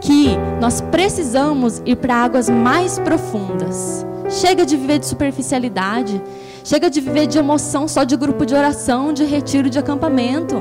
que 0.00 0.30
nós 0.60 0.80
precisamos 0.80 1.82
ir 1.84 1.96
para 1.96 2.14
águas 2.14 2.48
mais 2.48 2.98
profundas. 2.98 4.06
Chega 4.32 4.64
de 4.64 4.76
viver 4.76 4.98
de 4.98 5.06
superficialidade. 5.06 6.22
Chega 6.64 6.88
de 6.88 7.00
viver 7.00 7.26
de 7.26 7.38
emoção 7.38 7.86
só 7.86 8.02
de 8.02 8.16
grupo 8.16 8.46
de 8.46 8.54
oração, 8.54 9.12
de 9.12 9.24
retiro, 9.24 9.68
de 9.68 9.78
acampamento. 9.78 10.56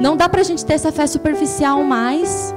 Não 0.00 0.16
dá 0.16 0.28
para 0.28 0.40
a 0.40 0.44
gente 0.44 0.64
ter 0.64 0.74
essa 0.74 0.90
fé 0.90 1.06
superficial 1.06 1.84
mais. 1.84 2.54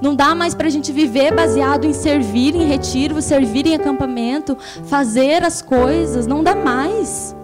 Não 0.00 0.14
dá 0.14 0.34
mais 0.34 0.54
para 0.54 0.66
a 0.66 0.70
gente 0.70 0.92
viver 0.92 1.34
baseado 1.34 1.86
em 1.86 1.94
servir 1.94 2.54
em 2.54 2.66
retiro, 2.66 3.22
servir 3.22 3.66
em 3.66 3.74
acampamento, 3.74 4.56
fazer 4.84 5.42
as 5.42 5.62
coisas. 5.62 6.26
Não 6.26 6.44
dá 6.44 6.54
mais. 6.54 7.34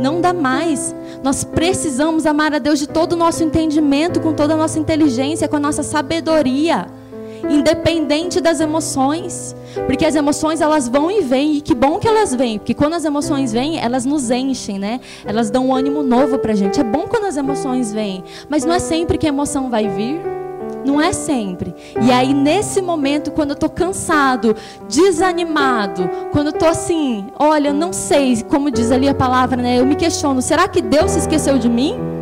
Não 0.00 0.22
dá 0.22 0.32
mais. 0.32 0.94
Nós 1.22 1.44
precisamos 1.44 2.24
amar 2.24 2.54
a 2.54 2.58
Deus 2.58 2.78
de 2.78 2.86
todo 2.86 3.12
o 3.12 3.16
nosso 3.16 3.42
entendimento, 3.42 4.20
com 4.20 4.32
toda 4.32 4.54
a 4.54 4.56
nossa 4.56 4.78
inteligência, 4.78 5.48
com 5.48 5.56
a 5.56 5.60
nossa 5.60 5.82
sabedoria, 5.82 6.86
independente 7.48 8.40
das 8.40 8.60
emoções, 8.60 9.54
porque 9.86 10.04
as 10.04 10.14
emoções 10.14 10.60
elas 10.60 10.88
vão 10.88 11.10
e 11.10 11.20
vêm 11.20 11.56
e 11.56 11.60
que 11.60 11.74
bom 11.74 11.98
que 11.98 12.08
elas 12.08 12.34
vêm, 12.34 12.58
porque 12.58 12.74
quando 12.74 12.94
as 12.94 13.04
emoções 13.04 13.52
vêm, 13.52 13.78
elas 13.78 14.04
nos 14.04 14.30
enchem, 14.30 14.78
né? 14.78 15.00
Elas 15.24 15.50
dão 15.50 15.68
um 15.68 15.74
ânimo 15.74 16.02
novo 16.02 16.38
pra 16.38 16.54
gente. 16.54 16.80
É 16.80 16.84
bom 16.84 17.06
quando 17.08 17.24
as 17.24 17.36
emoções 17.36 17.92
vêm, 17.92 18.24
mas 18.48 18.64
não 18.64 18.74
é 18.74 18.78
sempre 18.78 19.18
que 19.18 19.26
a 19.26 19.30
emoção 19.30 19.70
vai 19.70 19.88
vir. 19.88 20.20
Não 20.84 21.00
é 21.00 21.14
sempre. 21.14 21.74
E 22.02 22.12
aí, 22.12 22.34
nesse 22.34 22.82
momento, 22.82 23.30
quando 23.30 23.50
eu 23.50 23.54
estou 23.54 23.70
cansado, 23.70 24.54
desanimado, 24.86 26.10
quando 26.30 26.48
eu 26.48 26.52
estou 26.52 26.68
assim, 26.68 27.26
olha, 27.38 27.72
não 27.72 27.90
sei, 27.90 28.42
como 28.42 28.70
diz 28.70 28.90
ali 28.92 29.08
a 29.08 29.14
palavra, 29.14 29.62
né? 29.62 29.80
Eu 29.80 29.86
me 29.86 29.96
questiono: 29.96 30.42
será 30.42 30.68
que 30.68 30.82
Deus 30.82 31.12
se 31.12 31.20
esqueceu 31.20 31.58
de 31.58 31.70
mim? 31.70 32.13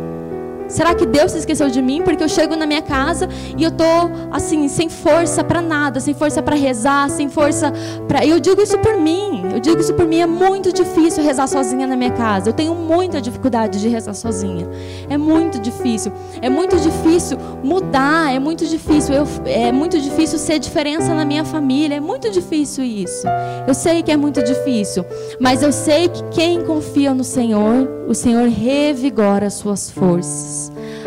Será 0.67 0.95
que 0.95 1.05
Deus 1.05 1.31
se 1.31 1.39
esqueceu 1.39 1.69
de 1.69 1.81
mim? 1.81 2.01
Porque 2.01 2.23
eu 2.23 2.29
chego 2.29 2.55
na 2.55 2.65
minha 2.65 2.81
casa 2.81 3.27
e 3.57 3.63
eu 3.63 3.71
tô 3.71 3.83
assim, 4.31 4.67
sem 4.67 4.89
força 4.89 5.43
para 5.43 5.61
nada, 5.61 5.99
sem 5.99 6.13
força 6.13 6.41
para 6.41 6.55
rezar, 6.55 7.09
sem 7.09 7.29
força 7.29 7.71
para. 8.07 8.25
Eu 8.25 8.39
digo 8.39 8.61
isso 8.61 8.77
por 8.79 8.97
mim. 8.97 9.43
Eu 9.53 9.59
digo 9.59 9.79
isso 9.79 9.93
por 9.93 10.05
mim. 10.05 10.19
É 10.19 10.25
muito 10.25 10.73
difícil 10.73 11.23
rezar 11.23 11.47
sozinha 11.47 11.85
na 11.85 11.95
minha 11.95 12.11
casa. 12.11 12.49
Eu 12.49 12.53
tenho 12.53 12.73
muita 12.73 13.21
dificuldade 13.21 13.79
de 13.79 13.87
rezar 13.87 14.13
sozinha. 14.13 14.67
É 15.09 15.17
muito 15.17 15.59
difícil. 15.59 16.11
É 16.41 16.49
muito 16.49 16.77
difícil 16.77 17.37
mudar. 17.63 18.33
É 18.33 18.39
muito 18.39 18.65
difícil. 18.65 19.13
Eu, 19.13 19.27
é 19.45 19.71
muito 19.71 19.99
difícil 19.99 20.39
ser 20.39 20.59
diferença 20.59 21.13
na 21.13 21.25
minha 21.25 21.45
família. 21.45 21.95
É 21.95 21.99
muito 21.99 22.31
difícil 22.31 22.83
isso. 22.83 23.27
Eu 23.67 23.73
sei 23.73 24.01
que 24.01 24.11
é 24.11 24.17
muito 24.17 24.43
difícil, 24.43 25.05
mas 25.39 25.61
eu 25.61 25.71
sei 25.71 26.07
que 26.07 26.23
quem 26.31 26.63
confia 26.63 27.13
no 27.13 27.23
Senhor, 27.23 27.87
o 28.07 28.13
Senhor 28.13 28.47
revigora 28.47 29.47
as 29.47 29.53
suas 29.53 29.89
forças 29.89 30.52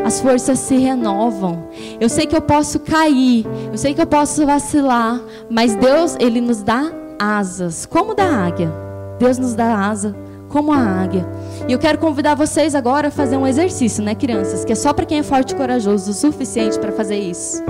as 0.05 0.21
forças 0.21 0.59
se 0.59 0.77
renovam. 0.77 1.69
Eu 2.01 2.09
sei 2.09 2.27
que 2.27 2.37
eu 2.37 2.41
posso 2.41 2.81
cair, 2.81 3.47
eu 3.71 3.79
sei 3.79 3.95
que 3.95 4.01
eu 4.01 4.07
posso 4.07 4.45
vacilar, 4.47 5.21
mas 5.51 5.75
Deus, 5.75 6.17
Ele 6.19 6.41
nos 6.41 6.63
dá 6.63 6.91
asas, 7.19 7.87
como 7.87 8.15
da 8.15 8.25
águia. 8.25 8.73
Deus 9.19 9.39
nos 9.39 9.55
dá 9.55 9.89
asa, 9.89 10.15
como 10.49 10.73
a 10.73 10.79
águia. 10.79 11.27
E 11.69 11.73
eu 11.73 11.79
quero 11.79 11.99
convidar 11.99 12.35
vocês 12.35 12.75
agora 12.75 13.09
a 13.09 13.11
fazer 13.11 13.37
um 13.37 13.47
exercício, 13.47 14.03
né, 14.03 14.15
crianças? 14.15 14.65
Que 14.65 14.73
é 14.73 14.77
só 14.77 14.93
para 14.93 15.07
quem 15.07 15.19
é 15.19 15.23
forte 15.23 15.53
e 15.53 15.57
corajoso 15.57 16.11
o 16.11 16.15
suficiente 16.15 16.79
para 16.79 16.93
fazer 16.93 17.19
isso. 17.19 17.63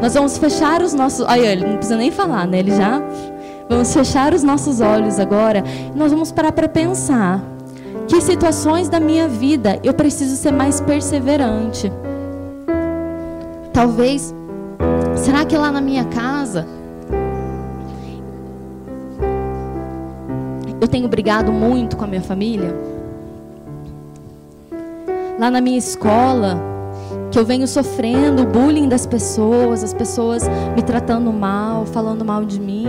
Nós 0.00 0.14
vamos 0.14 0.38
fechar 0.38 0.82
os 0.82 0.94
nossos. 0.94 1.26
Olha, 1.26 1.52
ele 1.52 1.64
não 1.64 1.76
precisa 1.76 1.96
nem 1.96 2.10
falar, 2.10 2.46
né? 2.46 2.58
Ele 2.58 2.70
já. 2.74 3.02
Vamos 3.68 3.92
fechar 3.92 4.34
os 4.34 4.42
nossos 4.42 4.80
olhos 4.80 5.20
agora. 5.20 5.62
E 5.94 5.98
nós 5.98 6.10
vamos 6.10 6.32
parar 6.32 6.52
para 6.52 6.68
pensar. 6.68 7.40
Que 8.10 8.20
situações 8.20 8.88
da 8.88 8.98
minha 8.98 9.28
vida 9.28 9.78
eu 9.84 9.94
preciso 9.94 10.34
ser 10.34 10.50
mais 10.50 10.80
perseverante? 10.80 11.92
Talvez, 13.72 14.34
será 15.14 15.44
que 15.44 15.56
lá 15.56 15.70
na 15.70 15.80
minha 15.80 16.04
casa 16.06 16.66
eu 20.80 20.88
tenho 20.88 21.06
brigado 21.06 21.52
muito 21.52 21.96
com 21.96 22.02
a 22.02 22.08
minha 22.08 22.20
família? 22.20 22.74
Lá 25.38 25.48
na 25.48 25.60
minha 25.60 25.78
escola, 25.78 26.60
que 27.30 27.38
eu 27.38 27.44
venho 27.44 27.68
sofrendo 27.68 28.44
bullying 28.44 28.88
das 28.88 29.06
pessoas, 29.06 29.84
as 29.84 29.94
pessoas 29.94 30.42
me 30.74 30.82
tratando 30.82 31.32
mal, 31.32 31.86
falando 31.86 32.24
mal 32.24 32.44
de 32.44 32.58
mim. 32.58 32.88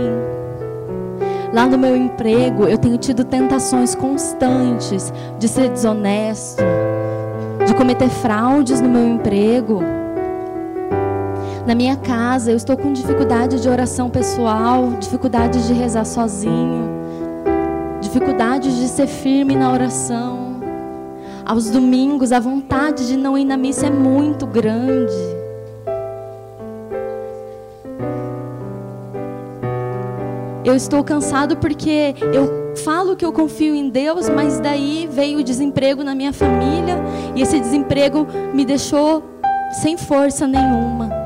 Lá 1.52 1.66
no 1.66 1.76
meu 1.76 1.94
emprego, 1.94 2.64
eu 2.64 2.78
tenho 2.78 2.96
tido 2.96 3.24
tentações 3.24 3.94
constantes 3.94 5.12
de 5.38 5.46
ser 5.46 5.68
desonesto, 5.68 6.62
de 7.66 7.74
cometer 7.74 8.08
fraudes 8.08 8.80
no 8.80 8.88
meu 8.88 9.06
emprego. 9.06 9.82
Na 11.66 11.74
minha 11.74 11.94
casa, 11.94 12.50
eu 12.50 12.56
estou 12.56 12.74
com 12.74 12.90
dificuldade 12.90 13.60
de 13.60 13.68
oração 13.68 14.08
pessoal, 14.08 14.92
dificuldade 14.98 15.66
de 15.66 15.74
rezar 15.74 16.06
sozinho, 16.06 16.88
dificuldade 18.00 18.74
de 18.80 18.88
ser 18.88 19.06
firme 19.06 19.54
na 19.54 19.70
oração. 19.70 20.56
Aos 21.44 21.68
domingos, 21.68 22.32
a 22.32 22.40
vontade 22.40 23.06
de 23.06 23.16
não 23.16 23.36
ir 23.36 23.44
na 23.44 23.58
missa 23.58 23.88
é 23.88 23.90
muito 23.90 24.46
grande. 24.46 25.41
Eu 30.72 30.76
estou 30.76 31.04
cansado 31.04 31.58
porque 31.58 32.14
eu 32.32 32.74
falo 32.82 33.14
que 33.14 33.22
eu 33.22 33.30
confio 33.30 33.74
em 33.74 33.90
Deus, 33.90 34.26
mas 34.30 34.58
daí 34.58 35.06
veio 35.06 35.40
o 35.40 35.44
desemprego 35.44 36.02
na 36.02 36.14
minha 36.14 36.32
família 36.32 36.96
e 37.36 37.42
esse 37.42 37.60
desemprego 37.60 38.26
me 38.54 38.64
deixou 38.64 39.22
sem 39.82 39.98
força 39.98 40.46
nenhuma. 40.46 41.21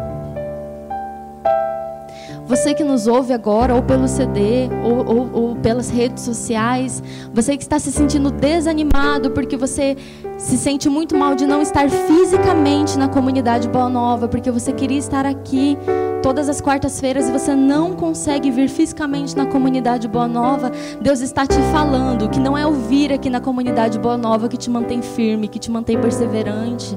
Você 2.47 2.75
que 2.75 2.85
nos 2.85 3.09
ouve 3.09 3.33
agora, 3.33 3.75
ou 3.75 3.83
pelo 3.83 4.07
CD, 4.07 4.69
ou, 4.85 5.05
ou, 5.05 5.31
ou, 5.33 5.57
pelas 5.57 5.91
redes 5.91 6.23
sociais, 6.23 7.03
você 7.35 7.57
que 7.57 7.65
está 7.65 7.77
se 7.81 7.91
sentindo 7.91 8.31
desanimado 8.31 9.33
porque 9.33 9.57
você 9.57 9.97
se 10.39 10.57
sente 10.57 10.89
muito 10.89 11.17
mal 11.17 11.35
de 11.35 11.45
não 11.45 11.61
estar 11.61 11.91
fisicamente 11.91 12.97
na 12.97 13.09
comunidade 13.09 13.69
Boa 13.69 13.89
Nova, 13.89 14.29
porque 14.29 14.49
você 14.49 14.73
queria 14.73 14.99
estar 14.99 15.27
aqui 15.27 15.77
todas 16.23 16.49
as 16.49 16.61
quartas-feiras 16.61 17.29
e 17.29 17.33
você 17.33 17.53
não 17.53 17.95
consegue 17.95 18.49
vir 18.49 18.69
fisicamente 18.69 19.37
na 19.37 19.47
comunidade 19.47 20.07
Boa 20.07 20.29
Nova, 20.29 20.71
Deus 21.01 21.21
está 21.23 21.45
te 21.49 21.61
falando 21.73 22.29
que 22.29 22.39
não 22.39 22.57
é 22.57 22.65
ouvir 22.65 23.13
aqui 23.13 23.29
na 23.29 23.41
comunidade 23.41 23.99
Boa 23.99 24.17
Nova 24.17 24.49
que 24.49 24.57
te 24.57 24.71
mantém 24.71 25.03
firme, 25.03 25.49
que 25.49 25.59
te 25.59 25.71
mantém 25.71 26.01
perseverante. 26.01 26.97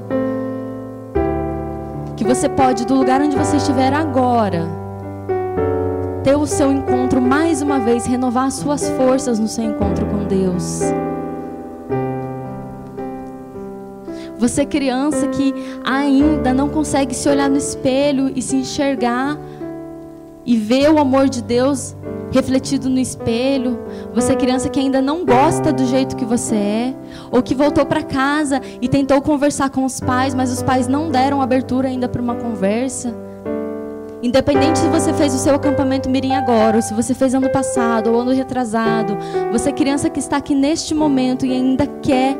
Que 2.16 2.22
você 2.22 2.48
pode, 2.48 2.86
do 2.86 2.94
lugar 2.94 3.20
onde 3.20 3.36
você 3.36 3.56
estiver 3.56 3.92
agora, 3.92 4.79
ter 6.22 6.36
o 6.36 6.46
seu 6.46 6.70
encontro 6.70 7.20
mais 7.20 7.62
uma 7.62 7.78
vez, 7.78 8.04
renovar 8.06 8.50
suas 8.50 8.88
forças 8.90 9.38
no 9.38 9.48
seu 9.48 9.64
encontro 9.64 10.06
com 10.06 10.24
Deus. 10.24 10.80
Você 14.38 14.64
criança 14.64 15.28
que 15.28 15.52
ainda 15.84 16.52
não 16.54 16.68
consegue 16.68 17.14
se 17.14 17.28
olhar 17.28 17.48
no 17.48 17.58
espelho 17.58 18.32
e 18.34 18.40
se 18.40 18.56
enxergar 18.56 19.38
e 20.46 20.56
ver 20.56 20.90
o 20.90 20.98
amor 20.98 21.28
de 21.28 21.42
Deus 21.42 21.94
refletido 22.30 22.88
no 22.88 22.98
espelho. 22.98 23.78
Você 24.14 24.34
criança 24.34 24.68
que 24.68 24.80
ainda 24.80 25.02
não 25.02 25.24
gosta 25.24 25.72
do 25.72 25.84
jeito 25.84 26.16
que 26.16 26.24
você 26.24 26.54
é, 26.54 26.94
ou 27.30 27.42
que 27.42 27.54
voltou 27.54 27.84
para 27.84 28.02
casa 28.02 28.60
e 28.80 28.88
tentou 28.88 29.20
conversar 29.20 29.68
com 29.70 29.84
os 29.84 30.00
pais, 30.00 30.34
mas 30.34 30.50
os 30.50 30.62
pais 30.62 30.88
não 30.88 31.10
deram 31.10 31.42
abertura 31.42 31.88
ainda 31.88 32.08
para 32.08 32.22
uma 32.22 32.34
conversa. 32.34 33.14
Independente 34.22 34.78
se 34.78 34.88
você 34.88 35.14
fez 35.14 35.34
o 35.34 35.38
seu 35.38 35.54
acampamento 35.54 36.10
Mirim 36.10 36.34
agora, 36.34 36.76
ou 36.76 36.82
se 36.82 36.92
você 36.92 37.14
fez 37.14 37.34
ano 37.34 37.48
passado 37.48 38.12
ou 38.12 38.20
ano 38.20 38.32
retrasado, 38.32 39.16
você 39.50 39.72
criança 39.72 40.10
que 40.10 40.18
está 40.18 40.36
aqui 40.36 40.54
neste 40.54 40.94
momento 40.94 41.46
e 41.46 41.52
ainda 41.52 41.86
quer 41.86 42.36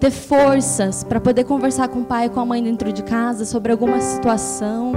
ter 0.00 0.10
forças 0.10 1.04
para 1.04 1.20
poder 1.20 1.44
conversar 1.44 1.86
com 1.86 2.00
o 2.00 2.04
pai 2.04 2.26
e 2.26 2.28
com 2.28 2.40
a 2.40 2.44
mãe 2.44 2.60
dentro 2.60 2.92
de 2.92 3.04
casa 3.04 3.44
sobre 3.44 3.70
alguma 3.70 4.00
situação, 4.00 4.92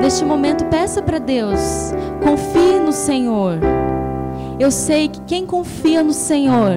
neste 0.00 0.24
momento 0.24 0.64
peça 0.66 1.02
para 1.02 1.18
Deus, 1.18 1.92
confie 2.22 2.80
no 2.80 2.92
Senhor. 2.92 3.58
Eu 4.58 4.70
sei 4.70 5.08
que 5.08 5.20
quem 5.20 5.44
confia 5.44 6.02
no 6.02 6.14
Senhor, 6.14 6.76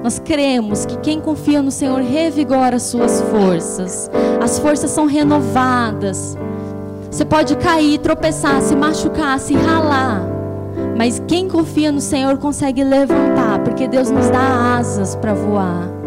nós 0.00 0.20
cremos 0.20 0.86
que 0.86 0.96
quem 0.98 1.20
confia 1.20 1.60
no 1.60 1.72
Senhor 1.72 2.00
revigora 2.00 2.76
as 2.76 2.84
suas 2.84 3.20
forças. 3.20 4.08
As 4.40 4.60
forças 4.60 4.92
são 4.92 5.06
renovadas. 5.06 6.38
Você 7.10 7.24
pode 7.24 7.56
cair, 7.56 7.98
tropeçar, 7.98 8.60
se 8.60 8.76
machucar, 8.76 9.38
se 9.38 9.54
ralar. 9.54 10.22
Mas 10.96 11.22
quem 11.26 11.48
confia 11.48 11.90
no 11.90 12.00
Senhor 12.00 12.38
consegue 12.38 12.84
levantar, 12.84 13.60
porque 13.64 13.88
Deus 13.88 14.10
nos 14.10 14.28
dá 14.30 14.76
asas 14.78 15.16
para 15.16 15.32
voar. 15.32 15.97